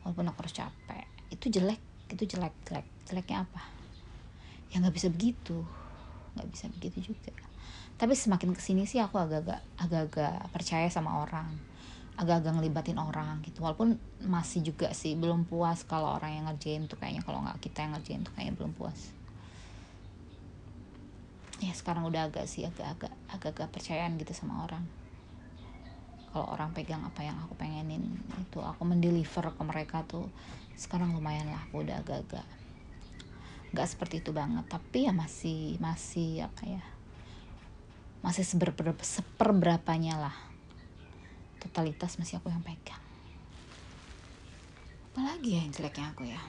Walaupun 0.07 0.31
aku 0.31 0.38
harus 0.46 0.55
capek 0.55 1.10
itu 1.30 1.46
jelek 1.48 1.80
itu 2.10 2.24
jelek 2.26 2.54
jelek. 2.66 2.86
Jeleknya 3.06 3.46
apa? 3.46 3.62
Ya 4.70 4.82
nggak 4.82 4.94
bisa 4.94 5.08
begitu. 5.10 5.62
Nggak 6.34 6.48
bisa 6.50 6.66
begitu 6.74 7.14
juga. 7.14 7.32
Tapi 7.94 8.16
semakin 8.16 8.50
ke 8.56 8.62
sini 8.62 8.84
sih 8.88 8.98
aku 8.98 9.18
agak-agak 9.18 9.60
agak-agak 9.78 10.50
percaya 10.50 10.90
sama 10.90 11.22
orang. 11.22 11.48
Agak-agak 12.18 12.58
ngelibatin 12.58 12.98
orang 12.98 13.40
gitu. 13.46 13.62
Walaupun 13.62 13.96
masih 14.26 14.60
juga 14.66 14.92
sih 14.92 15.16
belum 15.16 15.46
puas 15.48 15.86
kalau 15.86 16.18
orang 16.18 16.36
yang 16.36 16.44
ngerjain 16.50 16.84
tuh 16.90 16.98
kayaknya. 16.98 17.22
Kalau 17.22 17.40
nggak 17.46 17.58
kita 17.62 17.86
yang 17.86 17.92
ngerjain 17.96 18.22
tuh 18.26 18.32
kayaknya 18.34 18.54
belum 18.58 18.72
puas. 18.74 19.14
Ya 21.60 21.72
sekarang 21.76 22.08
udah 22.08 22.32
agak 22.32 22.48
sih 22.48 22.64
agak-agak 22.64 23.12
agak-agak 23.30 23.68
percayaan 23.68 24.16
gitu 24.16 24.32
sama 24.32 24.64
orang 24.64 24.99
kalau 26.30 26.46
orang 26.54 26.70
pegang 26.70 27.02
apa 27.02 27.26
yang 27.26 27.34
aku 27.42 27.58
pengenin 27.58 28.06
itu 28.38 28.62
aku 28.62 28.82
mendeliver 28.86 29.50
ke 29.50 29.62
mereka 29.66 30.06
tuh 30.06 30.30
sekarang 30.78 31.12
lumayan 31.12 31.50
lah 31.50 31.60
aku 31.66 31.82
udah 31.82 31.98
agak-agak 32.00 32.46
nggak 33.70 33.86
seperti 33.86 34.22
itu 34.22 34.30
banget. 34.34 34.66
Tapi 34.66 35.06
ya 35.06 35.12
masih 35.14 35.78
masih 35.78 36.46
apa 36.46 36.62
ya 36.66 36.82
masih 38.20 38.44
seber, 38.44 38.76
seperberapanya 39.00 40.20
lah. 40.20 40.36
Totalitas 41.56 42.20
masih 42.20 42.36
aku 42.36 42.52
yang 42.52 42.60
pegang. 42.60 43.00
Apalagi 45.10 45.56
ya 45.56 45.60
yang 45.64 45.72
jeleknya 45.74 46.14
aku 46.14 46.24
ya 46.28 46.40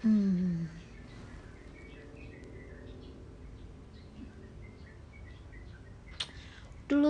Hmm. 0.00 0.64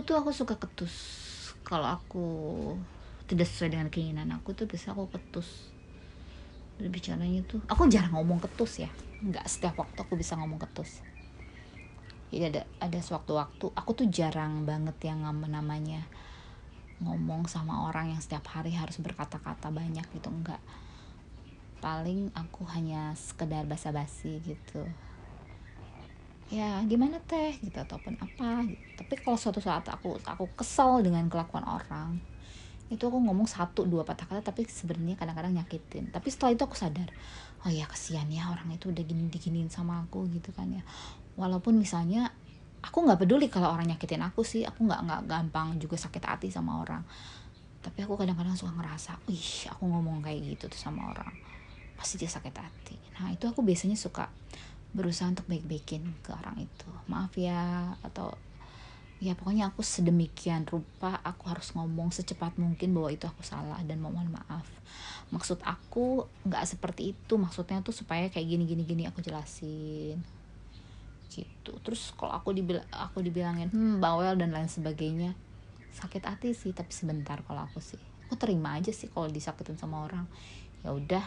Dulu 0.00 0.16
tuh 0.16 0.16
aku 0.16 0.32
suka 0.32 0.56
ketus. 0.56 0.96
Kalau 1.60 1.84
aku 1.84 2.24
tidak 3.28 3.44
sesuai 3.44 3.76
dengan 3.76 3.92
keinginan 3.92 4.32
aku 4.32 4.56
tuh 4.56 4.64
bisa 4.64 4.96
aku 4.96 5.12
ketus. 5.12 5.68
Berbicaranya 6.80 7.44
tuh, 7.44 7.60
aku 7.68 7.84
jarang 7.92 8.16
ngomong 8.16 8.40
ketus 8.40 8.80
ya. 8.80 8.88
Nggak 9.20 9.44
setiap 9.44 9.76
waktu 9.76 10.00
aku 10.00 10.16
bisa 10.16 10.40
ngomong 10.40 10.56
ketus. 10.56 11.04
Jadi 12.32 12.48
ada 12.48 12.62
ada 12.80 12.96
sewaktu-waktu 12.96 13.76
aku 13.76 13.90
tuh 13.92 14.08
jarang 14.08 14.64
banget 14.64 14.96
yang 15.04 15.20
namanya 15.44 16.08
ngomong 17.04 17.44
sama 17.44 17.84
orang 17.84 18.16
yang 18.16 18.24
setiap 18.24 18.48
hari 18.56 18.72
harus 18.72 18.96
berkata-kata 19.04 19.68
banyak 19.68 20.08
gitu 20.16 20.32
enggak 20.32 20.64
paling 21.84 22.32
aku 22.32 22.64
hanya 22.72 23.12
sekedar 23.20 23.68
basa-basi 23.68 24.40
gitu 24.48 24.80
ya 26.50 26.82
gimana 26.82 27.22
teh 27.22 27.54
gitu 27.62 27.78
ataupun 27.78 28.18
apa 28.18 28.66
gitu. 28.66 28.82
tapi 28.98 29.14
kalau 29.22 29.38
suatu 29.38 29.62
saat 29.62 29.86
aku 29.86 30.18
aku 30.26 30.50
kesal 30.58 30.98
dengan 30.98 31.30
kelakuan 31.30 31.62
orang 31.62 32.18
itu 32.90 33.06
aku 33.06 33.22
ngomong 33.22 33.46
satu 33.46 33.86
dua 33.86 34.02
patah 34.02 34.26
kata 34.26 34.50
tapi 34.50 34.66
sebenarnya 34.66 35.14
kadang-kadang 35.14 35.62
nyakitin. 35.62 36.10
Tapi 36.10 36.26
setelah 36.26 36.58
itu 36.58 36.62
aku 36.66 36.74
sadar 36.74 37.06
oh 37.62 37.70
ya 37.70 37.86
kesian 37.86 38.26
ya 38.34 38.50
orang 38.50 38.66
itu 38.74 38.90
udah 38.90 39.04
gini 39.06 39.30
diginiin 39.30 39.70
sama 39.70 40.02
aku 40.02 40.26
gitu 40.34 40.50
kan 40.50 40.66
ya. 40.74 40.82
Walaupun 41.38 41.78
misalnya 41.78 42.34
aku 42.82 43.06
nggak 43.06 43.22
peduli 43.22 43.46
kalau 43.46 43.70
orang 43.70 43.94
nyakitin 43.94 44.26
aku 44.26 44.42
sih 44.42 44.66
aku 44.66 44.90
nggak 44.90 45.06
nggak 45.06 45.22
gampang 45.30 45.78
juga 45.78 45.94
sakit 45.94 46.22
hati 46.26 46.50
sama 46.50 46.82
orang. 46.82 47.06
Tapi 47.78 48.02
aku 48.02 48.18
kadang-kadang 48.18 48.58
suka 48.58 48.74
ngerasa 48.74 49.22
ih 49.30 49.70
aku 49.70 49.86
ngomong 49.86 50.18
kayak 50.26 50.42
gitu 50.58 50.66
tuh 50.66 50.90
sama 50.90 51.14
orang 51.14 51.30
pasti 51.94 52.18
dia 52.18 52.26
sakit 52.26 52.54
hati. 52.58 52.98
Nah 53.22 53.30
itu 53.30 53.46
aku 53.46 53.62
biasanya 53.62 53.94
suka 53.94 54.26
berusaha 54.90 55.30
untuk 55.30 55.46
baik-baikin 55.46 56.02
ke 56.22 56.34
orang 56.34 56.66
itu. 56.66 56.88
Maaf 57.06 57.34
ya 57.38 57.94
atau 58.02 58.34
ya 59.20 59.36
pokoknya 59.36 59.68
aku 59.70 59.84
sedemikian 59.84 60.64
rupa 60.64 61.20
aku 61.20 61.52
harus 61.52 61.76
ngomong 61.76 62.08
secepat 62.08 62.56
mungkin 62.56 62.96
bahwa 62.96 63.12
itu 63.12 63.28
aku 63.28 63.44
salah 63.46 63.78
dan 63.86 64.02
mohon 64.02 64.32
maaf. 64.34 64.66
Maksud 65.30 65.62
aku 65.62 66.26
nggak 66.42 66.64
seperti 66.66 67.14
itu 67.14 67.34
maksudnya 67.38 67.78
tuh 67.86 67.94
supaya 67.94 68.26
kayak 68.26 68.46
gini 68.48 68.64
gini 68.66 68.82
gini 68.82 69.02
aku 69.06 69.22
jelasin. 69.22 70.18
Gitu. 71.30 71.72
Terus 71.86 72.10
kalau 72.18 72.34
aku 72.34 72.50
dibil 72.50 72.82
aku 72.90 73.22
dibilangin 73.22 73.70
hmm 73.70 74.02
bawel 74.02 74.34
dan 74.34 74.50
lain 74.50 74.66
sebagainya 74.66 75.38
sakit 75.90 76.22
hati 76.22 76.54
sih 76.54 76.74
tapi 76.74 76.90
sebentar 76.90 77.38
kalau 77.46 77.62
aku 77.62 77.78
sih. 77.78 78.00
Aku 78.26 78.34
terima 78.34 78.74
aja 78.74 78.90
sih 78.90 79.06
kalau 79.06 79.30
disakitin 79.30 79.78
sama 79.78 80.02
orang. 80.02 80.26
Ya 80.82 80.90
udah. 80.90 81.26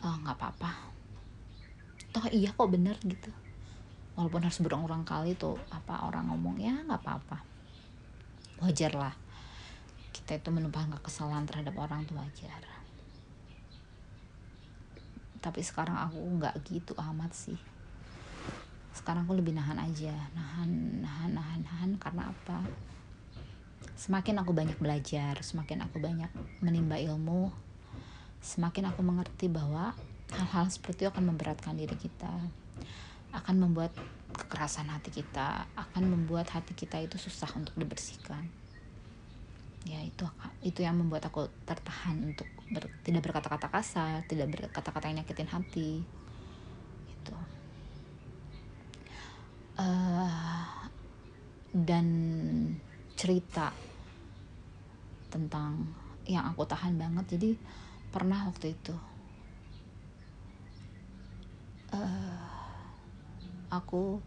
Nggak 0.00 0.32
oh, 0.32 0.36
apa-apa 0.36 0.89
toh 2.10 2.26
iya 2.30 2.50
kok 2.50 2.70
bener 2.70 2.96
gitu. 3.02 3.30
Walaupun 4.18 4.42
harus 4.42 4.58
berulang-ulang 4.60 5.06
kali 5.06 5.38
tuh 5.38 5.56
apa 5.70 6.06
orang 6.06 6.28
ngomong 6.30 6.58
ya 6.60 6.74
nggak 6.84 7.00
apa-apa. 7.00 7.38
Wajar 8.60 8.92
lah. 8.94 9.14
Kita 10.10 10.36
itu 10.36 10.50
menumpahkan 10.52 10.98
kesalahan 11.00 11.46
terhadap 11.46 11.74
orang 11.78 12.04
tuh 12.04 12.18
wajar. 12.18 12.60
Tapi 15.40 15.60
sekarang 15.64 15.96
aku 15.96 16.20
nggak 16.20 16.54
gitu 16.68 16.92
amat 16.98 17.32
sih. 17.32 17.56
Sekarang 18.92 19.24
aku 19.24 19.38
lebih 19.38 19.56
nahan 19.56 19.80
aja. 19.80 20.12
Nahan 20.36 21.00
nahan 21.00 21.30
nahan 21.32 21.60
nahan. 21.64 21.90
Karena 21.96 22.28
apa? 22.28 22.60
Semakin 23.96 24.40
aku 24.40 24.56
banyak 24.56 24.80
belajar 24.80 25.36
semakin 25.44 25.84
aku 25.84 26.00
banyak 26.00 26.32
menimba 26.64 26.96
ilmu 26.96 27.52
semakin 28.40 28.88
aku 28.88 29.04
mengerti 29.04 29.52
bahwa 29.52 29.92
hal-hal 30.34 30.66
seperti 30.70 31.06
itu 31.06 31.10
akan 31.10 31.34
memberatkan 31.34 31.74
diri 31.74 31.96
kita 31.98 32.30
akan 33.30 33.56
membuat 33.62 33.94
kekerasan 34.34 34.90
hati 34.90 35.22
kita 35.22 35.66
akan 35.78 36.02
membuat 36.06 36.50
hati 36.50 36.74
kita 36.74 36.98
itu 36.98 37.18
susah 37.18 37.50
untuk 37.54 37.74
dibersihkan. 37.78 38.46
Ya 39.86 40.02
itu 40.04 40.26
itu 40.60 40.84
yang 40.84 41.00
membuat 41.00 41.24
aku 41.30 41.48
tertahan 41.64 42.20
untuk 42.20 42.46
ber, 42.68 42.86
tidak 43.00 43.24
berkata-kata 43.24 43.72
kasar 43.72 44.22
tidak 44.28 44.52
berkata-kata 44.52 45.08
yang 45.08 45.24
nyakitin 45.24 45.48
hati 45.48 46.04
itu 47.08 47.36
uh, 49.80 50.68
dan 51.72 52.06
cerita 53.16 53.72
tentang 55.32 55.88
yang 56.28 56.44
aku 56.52 56.68
tahan 56.68 57.00
banget 57.00 57.40
jadi 57.40 57.50
pernah 58.12 58.52
waktu 58.52 58.76
itu 58.76 58.94
uh, 61.94 62.38
aku 63.70 64.18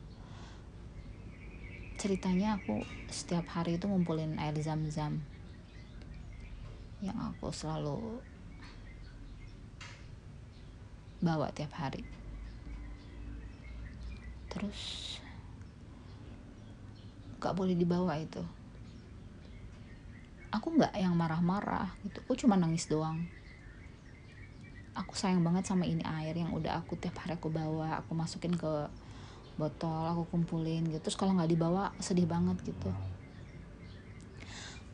ceritanya 1.99 2.59
aku 2.59 2.83
setiap 3.07 3.47
hari 3.47 3.79
itu 3.79 3.87
ngumpulin 3.87 4.35
air 4.35 4.55
zam-zam 4.59 5.23
yang 6.99 7.15
aku 7.19 7.51
selalu 7.51 8.19
bawa 11.23 11.51
tiap 11.55 11.71
hari. 11.75 12.03
Terus 14.51 15.15
gak 17.39 17.55
boleh 17.55 17.75
dibawa 17.75 18.19
itu. 18.19 18.43
Aku 20.53 20.69
nggak 20.75 20.93
yang 20.95 21.17
marah-marah 21.17 21.91
gitu. 22.05 22.19
Aku 22.23 22.33
cuma 22.37 22.55
nangis 22.55 22.85
doang 22.85 23.25
aku 24.93 25.17
sayang 25.17 25.41
banget 25.41 25.65
sama 25.65 25.89
ini 25.89 26.05
air 26.05 26.37
yang 26.37 26.53
udah 26.53 26.81
aku 26.81 26.93
tiap 26.97 27.17
hari 27.21 27.33
aku 27.33 27.49
bawa 27.49 28.01
aku 28.01 28.13
masukin 28.13 28.53
ke 28.53 28.71
botol 29.57 30.05
aku 30.09 30.23
kumpulin 30.33 30.85
gitu. 30.89 31.01
Terus 31.01 31.17
kalau 31.17 31.33
nggak 31.37 31.49
dibawa 31.49 31.93
sedih 32.01 32.29
banget 32.29 32.61
gitu. 32.65 32.89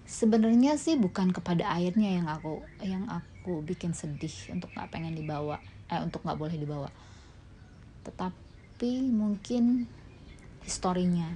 Sebenarnya 0.10 0.76
sih 0.80 0.98
bukan 0.98 1.30
kepada 1.30 1.70
airnya 1.78 2.10
yang 2.18 2.28
aku 2.28 2.64
yang 2.82 3.06
aku 3.08 3.62
bikin 3.64 3.94
sedih 3.94 4.34
untuk 4.52 4.74
nggak 4.74 4.90
pengen 4.90 5.14
dibawa 5.14 5.62
eh 5.88 6.02
untuk 6.02 6.24
nggak 6.26 6.40
boleh 6.40 6.56
dibawa. 6.56 6.90
Tetapi 8.04 9.12
mungkin 9.12 9.86
historinya 10.64 11.30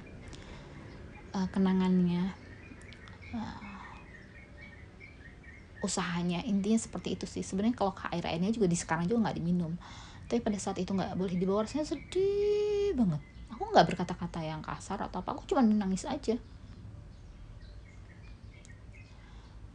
uh, 1.32 1.48
kenangannya 1.50 2.32
uh, 3.34 3.63
usahanya. 5.84 6.40
Intinya 6.48 6.80
seperti 6.80 7.14
itu 7.14 7.28
sih. 7.28 7.44
Sebenarnya 7.44 7.76
kalau 7.76 7.92
air 8.10 8.24
airnya 8.24 8.50
juga 8.50 8.66
di 8.66 8.74
sekarang 8.74 9.04
juga 9.04 9.28
nggak 9.28 9.36
diminum. 9.38 9.76
Tapi 10.26 10.40
pada 10.40 10.56
saat 10.56 10.80
itu 10.80 10.90
nggak 10.96 11.14
boleh. 11.14 11.36
Dibawa 11.36 11.68
rasanya 11.68 11.84
sedih 11.84 12.96
banget. 12.96 13.20
Aku 13.52 13.70
nggak 13.70 13.86
berkata-kata 13.92 14.40
yang 14.40 14.64
kasar 14.64 14.98
atau 15.04 15.20
apa. 15.20 15.36
Aku 15.36 15.44
cuma 15.46 15.62
nangis 15.62 16.08
aja. 16.08 16.34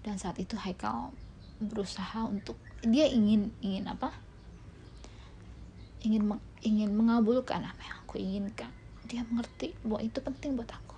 Dan 0.03 0.15
saat 0.17 0.35
itu 0.41 0.57
Haikal 0.57 1.13
berusaha 1.59 2.23
untuk 2.23 2.55
dia 2.83 3.05
ingin 3.07 3.51
ingin 3.59 3.85
apa? 3.91 4.15
Ingin 5.99 6.33
meng, 6.33 6.41
ingin 6.63 6.95
mengabulkan 6.95 7.59
apa 7.61 7.81
yang 7.83 7.97
aku 8.03 8.15
inginkan. 8.17 8.71
Dia 9.05 9.27
mengerti 9.27 9.75
bahwa 9.83 9.99
itu 9.99 10.19
penting 10.23 10.55
buat 10.55 10.71
aku. 10.71 10.95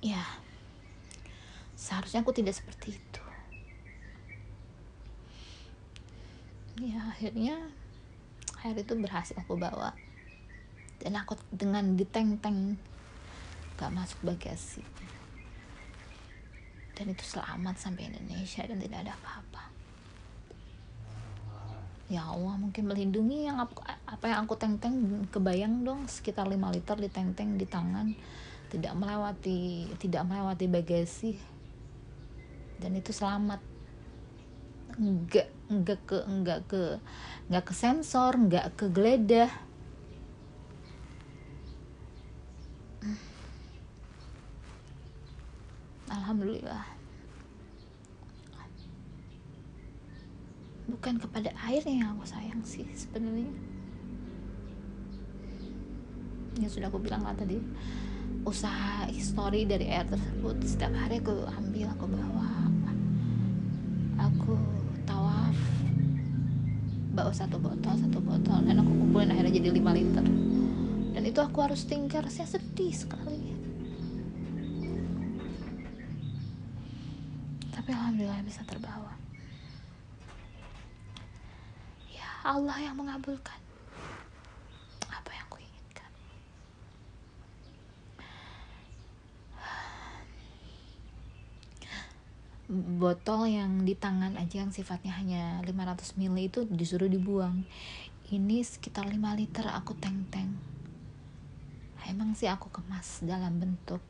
Ya 0.00 0.39
seharusnya 1.80 2.20
aku 2.20 2.36
tidak 2.36 2.52
seperti 2.52 3.00
itu. 3.00 3.22
Ya 6.84 7.00
akhirnya 7.08 7.56
air 8.60 8.76
itu 8.76 8.92
berhasil 9.00 9.32
aku 9.40 9.56
bawa. 9.56 9.96
Dan 11.00 11.16
aku 11.16 11.32
dengan 11.48 11.96
diteng-teng 11.96 12.76
gak 13.80 13.88
masuk 13.96 14.20
bagasi. 14.20 14.84
Dan 16.92 17.16
itu 17.16 17.24
selamat 17.24 17.80
sampai 17.80 18.12
Indonesia 18.12 18.60
dan 18.68 18.76
tidak 18.76 19.08
ada 19.08 19.16
apa-apa. 19.16 19.72
Ya 22.12 22.28
Allah 22.28 22.60
mungkin 22.60 22.84
melindungi 22.84 23.48
yang 23.48 23.56
apa, 23.64 23.96
apa 24.04 24.24
yang 24.28 24.44
aku 24.44 24.60
teng-teng 24.60 25.24
kebayang 25.32 25.80
dong 25.80 26.04
sekitar 26.04 26.44
5 26.44 26.60
liter 26.76 26.96
di 27.00 27.08
teng-teng 27.08 27.56
di 27.56 27.64
tangan. 27.64 28.12
Tidak 28.68 28.92
melewati 28.92 29.88
tidak 29.96 30.28
melewati 30.28 30.66
bagasi 30.68 31.32
dan 32.80 32.96
itu 32.96 33.12
selamat. 33.12 33.60
Enggak 34.96 35.48
enggak 35.70 36.00
ke 36.08 36.18
enggak 36.24 36.60
ke 36.66 36.82
enggak 37.46 37.64
ke 37.68 37.74
sensor 37.76 38.32
enggak 38.34 38.72
ke 38.74 38.88
geledah. 38.88 39.52
Alhamdulillah. 46.10 46.98
Bukan 50.90 51.22
kepada 51.22 51.54
air 51.70 51.86
yang 51.86 52.18
aku 52.18 52.26
sayang 52.26 52.60
sih 52.66 52.82
sebenarnya. 52.98 53.46
Ya 56.58 56.66
sudah 56.66 56.90
aku 56.90 56.98
bilang 56.98 57.22
lah 57.22 57.32
tadi 57.38 57.62
usaha 58.44 59.04
histori 59.12 59.68
dari 59.68 59.88
air 59.92 60.08
tersebut. 60.08 60.56
Setiap 60.64 60.92
hari 60.96 61.20
aku 61.20 61.34
ambil 61.46 61.86
aku 61.92 62.06
bawa. 62.08 62.48
Aku 64.20 64.52
tawaf 65.04 65.56
bawa 67.16 67.32
satu 67.32 67.56
botol 67.56 67.94
satu 67.96 68.18
botol 68.20 68.60
dan 68.64 68.80
aku 68.80 68.92
kumpulin 68.92 69.32
akhirnya 69.32 69.52
jadi 69.60 69.70
5 69.76 69.98
liter. 69.98 70.24
Dan 71.10 71.22
itu 71.26 71.40
aku 71.42 71.58
harus 71.60 71.84
tinggal 71.84 72.24
saya 72.32 72.48
sedih 72.48 72.92
sekali. 72.94 73.52
Tapi 77.72 77.90
alhamdulillah 77.92 78.44
bisa 78.44 78.64
terbawa. 78.64 79.16
Ya 82.12 82.28
Allah 82.44 82.76
yang 82.80 82.96
mengabulkan 82.96 83.69
botol 93.00 93.48
yang 93.48 93.88
di 93.88 93.96
tangan 93.96 94.36
aja 94.36 94.60
yang 94.60 94.68
sifatnya 94.68 95.16
hanya 95.16 95.64
500 95.64 96.20
ml 96.20 96.36
itu 96.36 96.60
disuruh 96.68 97.08
dibuang. 97.08 97.64
Ini 98.28 98.60
sekitar 98.60 99.08
5 99.08 99.16
liter 99.40 99.64
aku 99.72 99.96
teng-teng. 99.96 100.52
Emang 102.04 102.36
sih 102.36 102.46
aku 102.52 102.68
kemas 102.68 103.24
dalam 103.24 103.56
bentuk 103.56 104.04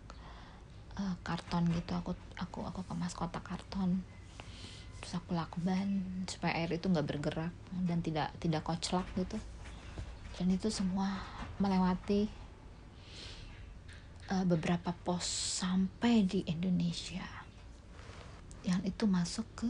uh, 0.99 1.15
karton 1.23 1.71
gitu. 1.71 1.95
Aku 1.95 2.19
aku 2.35 2.67
aku 2.67 2.83
kemas 2.91 3.15
kotak 3.15 3.47
karton. 3.47 4.03
Terus 5.01 5.13
aku 5.17 5.39
lakban 5.39 6.27
supaya 6.27 6.59
air 6.59 6.75
itu 6.75 6.91
nggak 6.91 7.07
bergerak 7.07 7.55
dan 7.87 8.03
tidak 8.03 8.35
tidak 8.43 8.67
koclak 8.67 9.07
gitu. 9.15 9.39
Dan 10.35 10.51
itu 10.51 10.67
semua 10.69 11.23
melewati 11.63 12.27
uh, 14.35 14.45
beberapa 14.45 14.91
pos 14.93 15.25
sampai 15.63 16.27
di 16.27 16.43
Indonesia 16.51 17.40
yang 18.67 18.81
itu 18.85 19.05
masuk 19.09 19.47
ke 19.57 19.69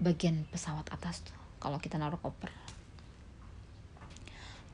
bagian 0.00 0.42
pesawat 0.48 0.88
atas 0.90 1.22
tuh 1.22 1.36
kalau 1.60 1.76
kita 1.76 2.00
naruh 2.00 2.18
koper. 2.18 2.50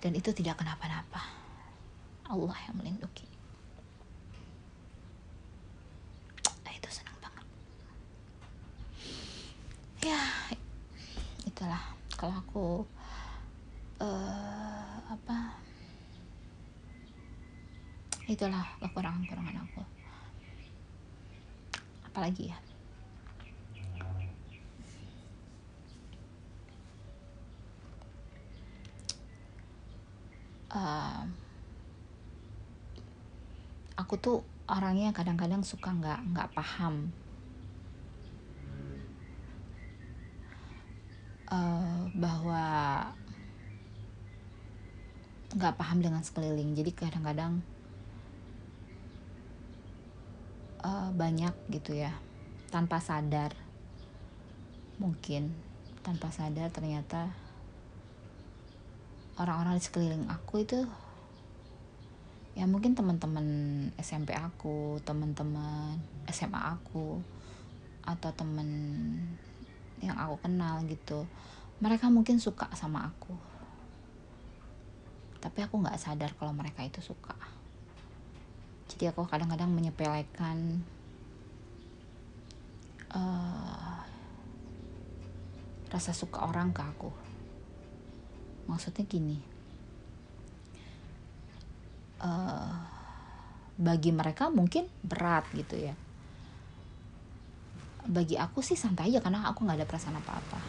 Dan 0.01 0.15
itu 0.15 0.31
tidak 0.31 0.61
kenapa-napa. 0.61 1.25
Allah 2.27 2.59
yang 2.69 2.77
melindungi. 2.79 3.37
Ya 10.07 10.23
itulah. 11.43 11.83
Kalau 12.15 12.39
aku 12.39 12.67
uh, 13.99 14.95
apa? 15.11 15.59
Itulah 18.31 18.63
kekurangan-kekurangan 18.79 19.67
aku 19.67 19.96
apalagi 22.17 22.49
ya? 22.49 22.59
Uh, 30.73 31.29
aku 34.01 34.17
tuh 34.17 34.41
orangnya 34.65 35.13
kadang-kadang 35.13 35.61
suka 35.61 35.93
nggak 35.93 36.25
nggak 36.33 36.49
paham. 36.57 37.13
Uh, 41.53 42.09
bahwa 42.17 42.65
nggak 45.53 45.77
paham 45.77 46.01
dengan 46.01 46.25
sekeliling. 46.25 46.73
Jadi 46.73 46.97
kadang-kadang 46.97 47.61
uh, 50.87 51.11
banyak 51.11 51.53
gitu 51.75 51.99
ya 51.99 52.15
tanpa 52.71 53.03
sadar. 53.03 53.59
Mungkin 55.03 55.51
tanpa 56.07 56.31
sadar 56.31 56.71
ternyata 56.71 57.35
orang-orang 59.37 59.77
di 59.77 59.83
sekeliling 59.83 60.27
aku 60.31 60.63
itu 60.63 60.81
ya 62.57 62.65
mungkin 62.65 62.97
teman-teman 62.97 63.45
SMP 64.01 64.33
aku 64.33 64.97
teman-teman 65.05 66.01
SMA 66.33 66.57
aku 66.57 67.21
atau 68.07 68.31
teman 68.33 68.71
yang 70.01 70.17
aku 70.17 70.41
kenal 70.41 70.81
gitu 70.89 71.29
mereka 71.83 72.09
mungkin 72.09 72.41
suka 72.41 72.73
sama 72.73 73.05
aku. 73.13 73.37
Tapi 75.37 75.59
aku 75.61 75.85
nggak 75.85 76.01
sadar 76.01 76.33
kalau 76.41 76.57
mereka 76.57 76.81
itu 76.81 77.05
suka 77.05 77.37
jadi 78.87 79.11
aku 79.11 79.27
kadang-kadang 79.27 79.71
menyepelekan 79.73 80.81
uh, 83.11 83.99
rasa 85.91 86.13
suka 86.15 86.47
orang 86.47 86.71
ke 86.71 86.83
aku. 86.83 87.11
Maksudnya 88.67 89.07
gini 89.07 89.39
uh, 92.23 92.75
bagi 93.77 94.11
mereka 94.15 94.49
mungkin 94.49 94.89
berat 95.05 95.47
gitu 95.53 95.77
ya. 95.77 95.95
Bagi 98.07 98.39
aku 98.39 98.63
sih 98.63 98.79
santai 98.79 99.11
aja 99.11 99.19
karena 99.19 99.51
aku 99.51 99.67
nggak 99.67 99.83
ada 99.83 99.89
perasaan 99.89 100.19
apa-apa. 100.19 100.61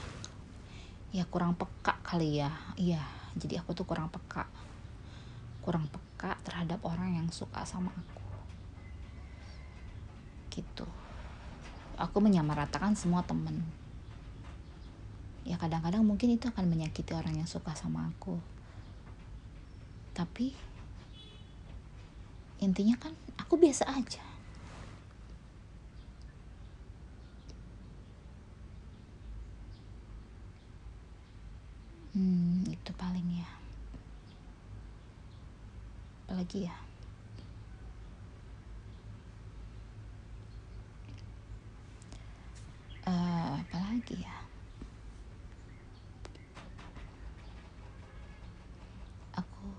Ya 1.14 1.24
kurang 1.30 1.54
peka 1.54 2.02
kali 2.02 2.42
ya. 2.42 2.50
Iya 2.76 3.02
jadi 3.38 3.62
aku 3.62 3.78
tuh 3.78 3.86
kurang 3.86 4.10
peka. 4.10 4.50
Kurang 5.62 5.86
peka 5.88 6.07
terhadap 6.18 6.82
orang 6.82 7.22
yang 7.22 7.28
suka 7.30 7.62
sama 7.64 7.94
aku. 7.94 8.26
Gitu. 10.50 10.86
Aku 11.98 12.18
menyamaratakan 12.18 12.98
semua 12.98 13.22
temen. 13.22 13.62
Ya 15.46 15.56
kadang-kadang 15.56 16.04
mungkin 16.04 16.34
itu 16.36 16.50
akan 16.50 16.68
menyakiti 16.68 17.14
orang 17.14 17.38
yang 17.38 17.50
suka 17.50 17.72
sama 17.78 18.10
aku. 18.10 18.42
Tapi 20.18 20.52
intinya 22.58 22.98
kan 22.98 23.14
aku 23.38 23.56
biasa 23.62 23.86
aja. 23.86 24.26
Hmm 32.18 32.66
itu 32.66 32.92
paling 32.98 33.30
ya 33.38 33.57
apalagi 36.28 36.68
ya? 36.68 36.76
Apalagi 43.08 44.20
ya? 44.20 44.36
Aku 49.40 49.72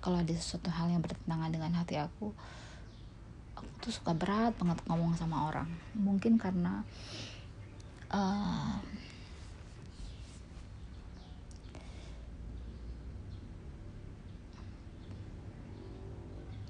kalau 0.00 0.24
ada 0.24 0.32
sesuatu 0.32 0.72
hal 0.72 0.88
yang 0.88 1.04
bertentangan 1.04 1.52
dengan 1.52 1.76
hati 1.76 2.00
aku 2.00 2.32
tuh 3.88 4.04
suka 4.04 4.12
berat 4.12 4.52
banget 4.60 4.76
ngomong 4.84 5.16
sama 5.16 5.48
orang. 5.48 5.64
Mungkin 5.96 6.36
karena 6.36 6.84
uh, 8.12 8.76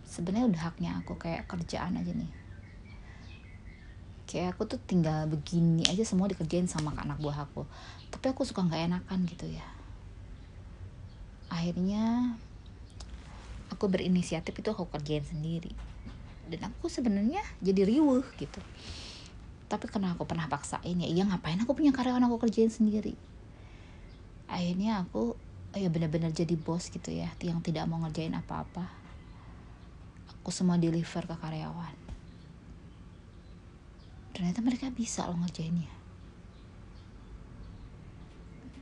sebenarnya 0.07 0.47
udah 0.47 0.63
haknya 0.63 0.91
aku 1.03 1.19
kayak 1.19 1.51
kerjaan 1.51 1.99
aja 1.99 2.15
nih. 2.15 2.31
Kayak 4.31 4.55
aku 4.55 4.71
tuh 4.71 4.79
tinggal 4.87 5.27
begini 5.27 5.83
aja 5.91 6.07
semua 6.07 6.31
dikerjain 6.31 6.71
sama 6.71 6.95
anak 6.95 7.19
buah 7.19 7.51
aku. 7.51 7.67
Tapi 8.15 8.31
aku 8.31 8.47
suka 8.47 8.63
nggak 8.63 8.95
enakan 8.95 9.27
gitu 9.27 9.51
ya. 9.51 9.67
Akhirnya 11.51 12.39
aku 13.75 13.91
berinisiatif 13.91 14.55
itu 14.55 14.71
aku 14.71 14.87
kerjain 14.87 15.27
sendiri 15.27 15.88
dan 16.49 16.73
aku 16.73 16.89
sebenarnya 16.89 17.45
jadi 17.61 17.85
riuh 17.85 18.25
gitu. 18.41 18.61
Tapi 19.69 19.85
karena 19.87 20.17
aku 20.17 20.25
pernah 20.25 20.49
paksain 20.49 20.97
ya 20.97 21.05
iya 21.05 21.29
ngapain 21.29 21.61
aku 21.61 21.77
punya 21.77 21.93
karyawan 21.93 22.25
aku 22.25 22.49
kerjain 22.49 22.73
sendiri? 22.73 23.13
Akhirnya 24.49 25.05
aku 25.05 25.37
ya 25.77 25.93
benar-benar 25.93 26.33
jadi 26.33 26.57
bos 26.57 26.89
gitu 26.89 27.13
ya 27.13 27.29
yang 27.45 27.61
tidak 27.61 27.85
mau 27.85 28.01
ngerjain 28.01 28.33
apa-apa. 28.33 28.89
Aku 30.41 30.49
semua 30.49 30.81
deliver 30.81 31.29
ke 31.29 31.37
karyawan. 31.37 31.95
Ternyata 34.33 34.65
mereka 34.65 34.89
bisa 34.89 35.29
loh 35.29 35.37
ngerjainnya. 35.45 35.93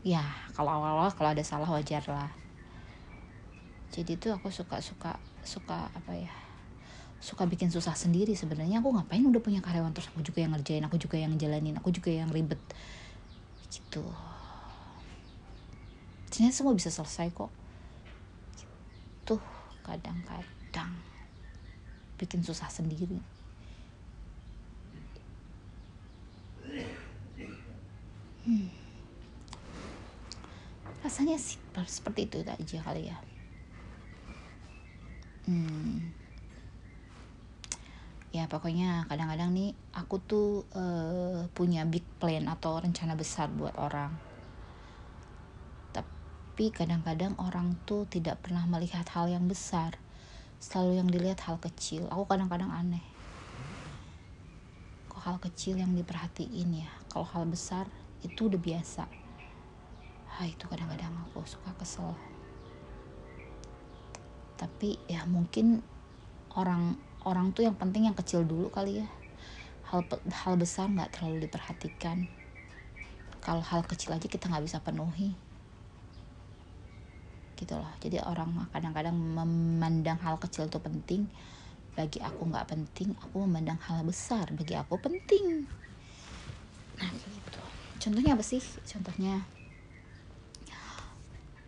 Ya 0.07 0.23
kalau 0.55 0.71
awal-awal 0.71 1.11
kalau 1.11 1.35
ada 1.35 1.43
salah 1.43 1.67
wajar 1.67 2.07
lah. 2.07 2.31
Jadi 3.91 4.15
tuh 4.15 4.39
aku 4.39 4.55
suka 4.55 4.79
suka 4.79 5.19
suka 5.43 5.91
apa 5.91 6.15
ya 6.15 6.46
suka 7.27 7.43
bikin 7.43 7.75
susah 7.75 7.99
sendiri 7.99 8.39
sebenarnya. 8.39 8.79
Aku 8.79 8.95
ngapain 8.95 9.27
udah 9.27 9.43
punya 9.43 9.59
karyawan 9.59 9.91
terus 9.91 10.07
aku 10.15 10.23
juga 10.23 10.47
yang 10.47 10.55
ngerjain 10.55 10.87
aku 10.87 10.95
juga 10.95 11.19
yang 11.19 11.35
jalanin 11.35 11.75
aku 11.75 11.91
juga 11.91 12.15
yang 12.15 12.31
ribet. 12.31 12.63
Gitu. 13.67 14.07
Ternyata 16.31 16.55
semua 16.55 16.79
bisa 16.79 16.87
selesai 16.95 17.35
kok. 17.35 17.51
Tuh 19.27 19.43
kadang-kadang. 19.83 20.95
Bikin 22.15 22.47
susah 22.47 22.71
sendiri. 22.71 23.19
Hmm. 28.47 28.71
rasanya 31.03 31.35
sih 31.35 31.59
seperti 31.87 32.31
itu 32.31 32.47
aja 32.47 32.79
kali 32.83 33.11
ya. 33.11 33.19
Hmm 35.51 36.26
ya 38.37 38.45
pokoknya 38.53 39.09
kadang-kadang 39.09 39.57
nih 39.57 39.73
aku 39.97 40.21
tuh 40.21 40.69
uh, 40.77 41.49
punya 41.57 41.89
big 41.89 42.05
plan 42.21 42.45
atau 42.53 42.77
rencana 42.77 43.17
besar 43.17 43.49
buat 43.49 43.73
orang. 43.81 44.13
Tapi 45.97 46.69
kadang-kadang 46.69 47.33
orang 47.41 47.81
tuh 47.89 48.05
tidak 48.05 48.45
pernah 48.45 48.69
melihat 48.69 49.09
hal 49.17 49.33
yang 49.33 49.49
besar. 49.49 49.97
Selalu 50.61 51.01
yang 51.01 51.09
dilihat 51.09 51.41
hal 51.49 51.57
kecil. 51.57 52.05
Aku 52.13 52.29
kadang-kadang 52.29 52.69
aneh. 52.69 53.05
Kok 55.09 55.21
hal 55.25 55.37
kecil 55.41 55.81
yang 55.81 55.97
diperhatiin 55.97 56.85
ya? 56.85 56.91
Kalau 57.09 57.25
hal 57.25 57.49
besar 57.49 57.89
itu 58.21 58.53
udah 58.53 58.61
biasa. 58.61 59.09
Ah, 60.37 60.45
itu 60.45 60.69
kadang-kadang 60.69 61.17
aku 61.25 61.41
suka 61.49 61.73
kesel. 61.81 62.13
Tapi 64.61 65.01
ya 65.09 65.25
mungkin 65.25 65.81
orang 66.53 67.01
orang 67.27 67.51
tuh 67.51 67.67
yang 67.67 67.75
penting 67.75 68.07
yang 68.07 68.15
kecil 68.15 68.47
dulu 68.47 68.71
kali 68.71 69.03
ya. 69.03 69.09
Hal 69.91 70.07
hal 70.31 70.55
besar 70.55 70.87
nggak 70.87 71.19
terlalu 71.19 71.51
diperhatikan. 71.51 72.31
Kalau 73.43 73.63
hal 73.63 73.83
kecil 73.83 74.15
aja 74.15 74.27
kita 74.31 74.47
nggak 74.47 74.63
bisa 74.63 74.79
penuhi. 74.79 75.35
Gitu 77.59 77.75
loh. 77.75 77.91
Jadi 77.99 78.23
orang 78.23 78.71
kadang-kadang 78.71 79.15
memandang 79.15 80.19
hal 80.23 80.39
kecil 80.39 80.71
itu 80.71 80.79
penting. 80.79 81.27
Bagi 81.99 82.23
aku 82.23 82.47
nggak 82.47 82.71
penting 82.71 83.19
aku 83.19 83.43
memandang 83.43 83.79
hal 83.83 84.07
besar. 84.07 84.47
Bagi 84.55 84.79
aku 84.79 84.95
penting. 85.03 85.67
Nah 87.03 87.11
gitu. 87.11 87.63
Contohnya 87.99 88.39
apa 88.39 88.45
sih? 88.47 88.63
Contohnya 88.87 89.43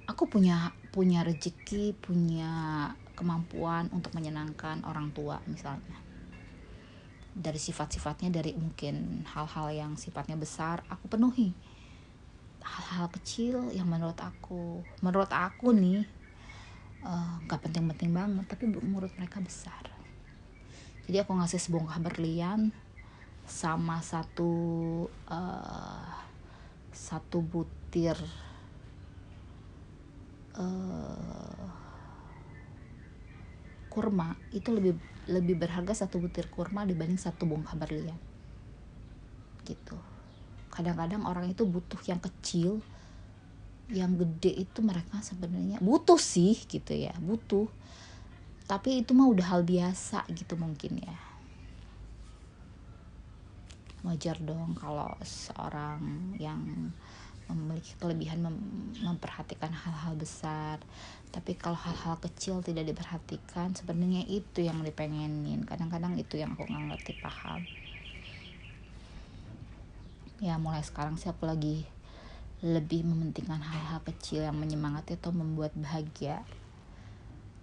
aku 0.09 0.25
punya 0.25 0.73
punya 0.89 1.21
rezeki 1.21 1.93
punya 2.01 2.89
kemampuan 3.13 3.93
untuk 3.93 4.17
menyenangkan 4.17 4.81
orang 4.89 5.13
tua 5.13 5.39
misalnya. 5.45 6.01
Dari 7.39 7.61
sifat-sifatnya 7.61 8.33
dari 8.33 8.57
mungkin 8.57 9.23
hal-hal 9.29 9.71
yang 9.71 9.93
sifatnya 10.01 10.35
besar 10.35 10.83
aku 10.89 11.07
penuhi. 11.13 11.53
Hal-hal 12.65 13.13
kecil 13.15 13.71
yang 13.77 13.87
menurut 13.87 14.19
aku 14.19 14.83
menurut 15.05 15.31
aku 15.31 15.77
nih 15.77 16.03
eh, 17.05 17.35
nggak 17.47 17.61
uh, 17.61 17.65
penting-penting 17.69 18.11
banget 18.11 18.45
tapi 18.49 18.65
menurut 18.67 19.13
mereka 19.15 19.45
besar. 19.45 19.85
Jadi 21.05 21.21
aku 21.21 21.37
ngasih 21.37 21.61
sebongkah 21.61 22.01
berlian 22.01 22.73
sama 23.49 24.05
satu 24.05 24.53
uh, 25.31 26.13
satu 26.93 27.41
butir 27.41 28.19
uh, 30.59 31.67
kurma 33.89 34.37
itu 34.55 34.71
lebih 34.71 34.95
lebih 35.29 35.59
berharga 35.59 35.93
satu 35.93 36.23
butir 36.23 36.47
kurma 36.49 36.87
dibanding 36.87 37.21
satu 37.21 37.45
bongkah 37.45 37.77
berlian 37.77 38.17
gitu. 39.69 39.99
Kadang-kadang 40.73 41.29
orang 41.29 41.53
itu 41.53 41.69
butuh 41.69 42.01
yang 42.09 42.23
kecil 42.23 42.81
yang 43.89 44.21
gede 44.21 44.53
itu 44.53 44.85
mereka 44.85 45.25
sebenarnya 45.25 45.81
butuh 45.81 46.21
sih 46.21 46.57
gitu 46.69 46.93
ya 46.93 47.13
butuh. 47.21 47.69
Tapi 48.69 49.01
itu 49.01 49.17
mah 49.17 49.29
udah 49.33 49.57
hal 49.57 49.63
biasa 49.65 50.29
gitu 50.33 50.57
mungkin 50.61 51.01
ya. 51.01 51.17
Wajar 54.05 54.39
dong 54.45 54.77
kalau 54.77 55.17
seorang 55.25 56.37
yang 56.37 56.93
memiliki 57.57 57.97
kelebihan 57.97 58.45
mem 58.45 58.57
memperhatikan 59.01 59.73
hal-hal 59.73 60.15
besar. 60.17 60.81
Tapi 61.29 61.57
kalau 61.57 61.77
hal-hal 61.77 62.17
kecil 62.21 62.61
tidak 62.61 62.89
diperhatikan 62.89 63.73
sebenarnya 63.77 64.25
itu 64.29 64.65
yang 64.65 64.81
dipengenin. 64.85 65.65
Kadang-kadang 65.65 66.17
itu 66.17 66.41
yang 66.41 66.57
aku 66.57 66.69
nggak 66.69 66.85
ngerti 66.97 67.13
paham. 67.21 67.61
Ya 70.39 70.55
mulai 70.61 70.85
sekarang 70.85 71.19
sih 71.19 71.29
aku 71.29 71.49
lagi 71.51 71.83
lebih 72.63 73.07
mementingkan 73.07 73.63
hal-hal 73.63 74.03
kecil 74.03 74.43
yang 74.43 74.59
menyemangati 74.59 75.15
atau 75.15 75.31
membuat 75.31 75.71
bahagia 75.79 76.43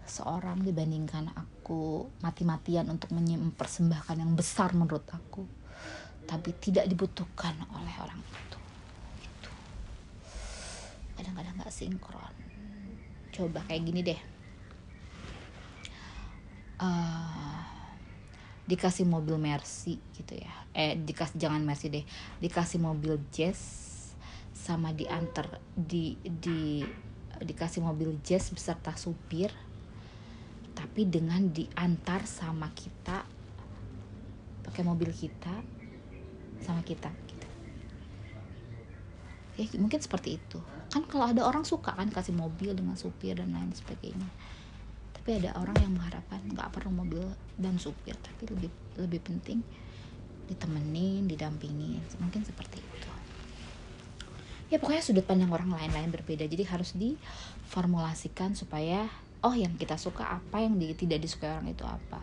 seorang 0.05 0.61
dibandingkan 0.61 1.33
aku 1.33 2.05
mati-matian 2.21 2.87
untuk 2.87 3.11
mempersembahkan 3.11 4.21
yang 4.21 4.31
besar 4.37 4.71
menurut 4.71 5.03
aku. 5.09 5.43
Tapi 6.25 6.49
tidak 6.57 6.89
dibutuhkan 6.89 7.53
oleh 7.73 7.95
orang 8.01 8.21
itu. 8.21 8.54
Kadang-kadang 11.15 11.55
gak 11.59 11.73
sinkron. 11.73 12.35
Coba 13.31 13.63
kayak 13.67 13.83
gini 13.83 14.01
deh. 14.03 14.21
Uh, 16.75 17.63
dikasih 18.67 19.07
mobil 19.07 19.39
Mercy 19.39 19.99
gitu 20.15 20.35
ya. 20.35 20.53
Eh 20.75 20.99
dikasih 20.99 21.39
jangan 21.39 21.63
Mercy 21.63 21.87
deh. 21.91 22.05
Dikasih 22.39 22.79
mobil 22.83 23.19
Jazz 23.31 23.59
sama 24.55 24.91
diantar 24.95 25.59
di 25.75 26.15
di 26.23 26.83
dikasih 27.35 27.83
mobil 27.83 28.17
Jazz 28.23 28.49
beserta 28.55 28.95
supir 28.95 29.51
tapi 30.75 31.07
dengan 31.07 31.51
diantar 31.51 32.27
sama 32.27 32.71
kita 32.75 33.23
pakai 34.67 34.83
mobil 34.83 35.11
kita 35.11 35.63
sama 36.59 36.83
kita. 36.83 37.24
Ya 39.55 39.65
mungkin 39.79 39.99
seperti 39.99 40.39
itu. 40.39 40.59
Kan 40.91 41.07
kalau 41.07 41.31
ada 41.31 41.43
orang 41.47 41.63
suka 41.63 41.95
kan 41.95 42.07
kasih 42.11 42.35
mobil 42.35 42.75
dengan 42.75 42.95
supir 42.99 43.39
dan 43.39 43.55
lain 43.55 43.71
sebagainya. 43.71 44.27
Tapi 45.15 45.41
ada 45.41 45.57
orang 45.57 45.75
yang 45.81 45.93
mengharapkan 45.95 46.39
nggak 46.51 46.69
perlu 46.75 46.91
mobil 46.93 47.23
dan 47.57 47.79
supir 47.79 48.13
tapi 48.19 48.51
lebih 48.51 48.69
lebih 48.99 49.19
penting 49.23 49.63
ditemenin 50.45 51.25
didampingin. 51.25 52.03
Mungkin 52.21 52.45
seperti 52.45 52.83
itu. 52.83 53.09
Ya 54.69 54.81
pokoknya 54.81 55.01
sudut 55.01 55.25
pandang 55.25 55.49
orang 55.53 55.71
lain-lain 55.71 56.11
berbeda. 56.11 56.45
Jadi 56.45 56.63
harus 56.67 56.93
diformulasikan 56.97 58.53
supaya 58.57 59.07
oh 59.45 59.53
yang 59.53 59.77
kita 59.77 59.93
suka 59.95 60.41
apa 60.41 60.57
yang 60.61 60.75
di, 60.75 60.91
tidak 60.97 61.21
disukai 61.21 61.53
orang 61.53 61.69
itu 61.69 61.85
apa. 61.85 62.21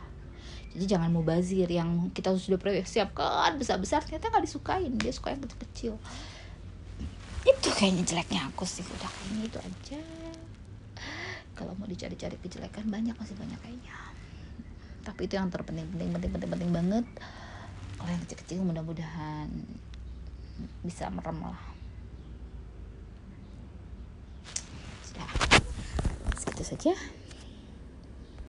Jadi 0.73 0.85
jangan 0.89 1.13
mau 1.13 1.21
bazir 1.21 1.69
yang 1.69 2.09
kita 2.17 2.33
sudah 2.33 2.59
siapkan 2.83 3.61
besar-besar 3.61 4.03
ternyata 4.03 4.33
nggak 4.33 4.45
disukain. 4.45 4.93
Dia 4.99 5.13
suka 5.15 5.37
yang 5.37 5.43
kecil-kecil 5.45 5.95
itu 7.43 7.69
kayaknya 7.75 8.03
jeleknya 8.07 8.41
aku 8.51 8.63
sih 8.63 8.87
udah 8.87 9.11
kayaknya 9.11 9.43
itu 9.51 9.59
aja. 9.59 10.01
Kalau 11.59 11.73
mau 11.79 11.87
dicari-cari 11.87 12.37
kejelekan 12.39 12.87
banyak 12.89 13.15
masih 13.19 13.35
banyak 13.39 13.59
kayaknya. 13.61 13.97
Tapi 15.03 15.27
itu 15.27 15.35
yang 15.35 15.51
terpenting 15.51 15.87
penting 15.91 16.11
penting 16.15 16.31
penting 16.31 16.51
penting 16.51 16.71
banget. 16.71 17.07
Kalau 17.99 18.11
yang 18.11 18.23
kecil-kecil 18.27 18.63
mudah-mudahan 18.63 19.51
bisa 20.87 21.11
merem 21.11 21.39
lah. 21.43 21.63
Sudah. 25.07 25.31
Segitu 26.39 26.65
saja 26.67 26.95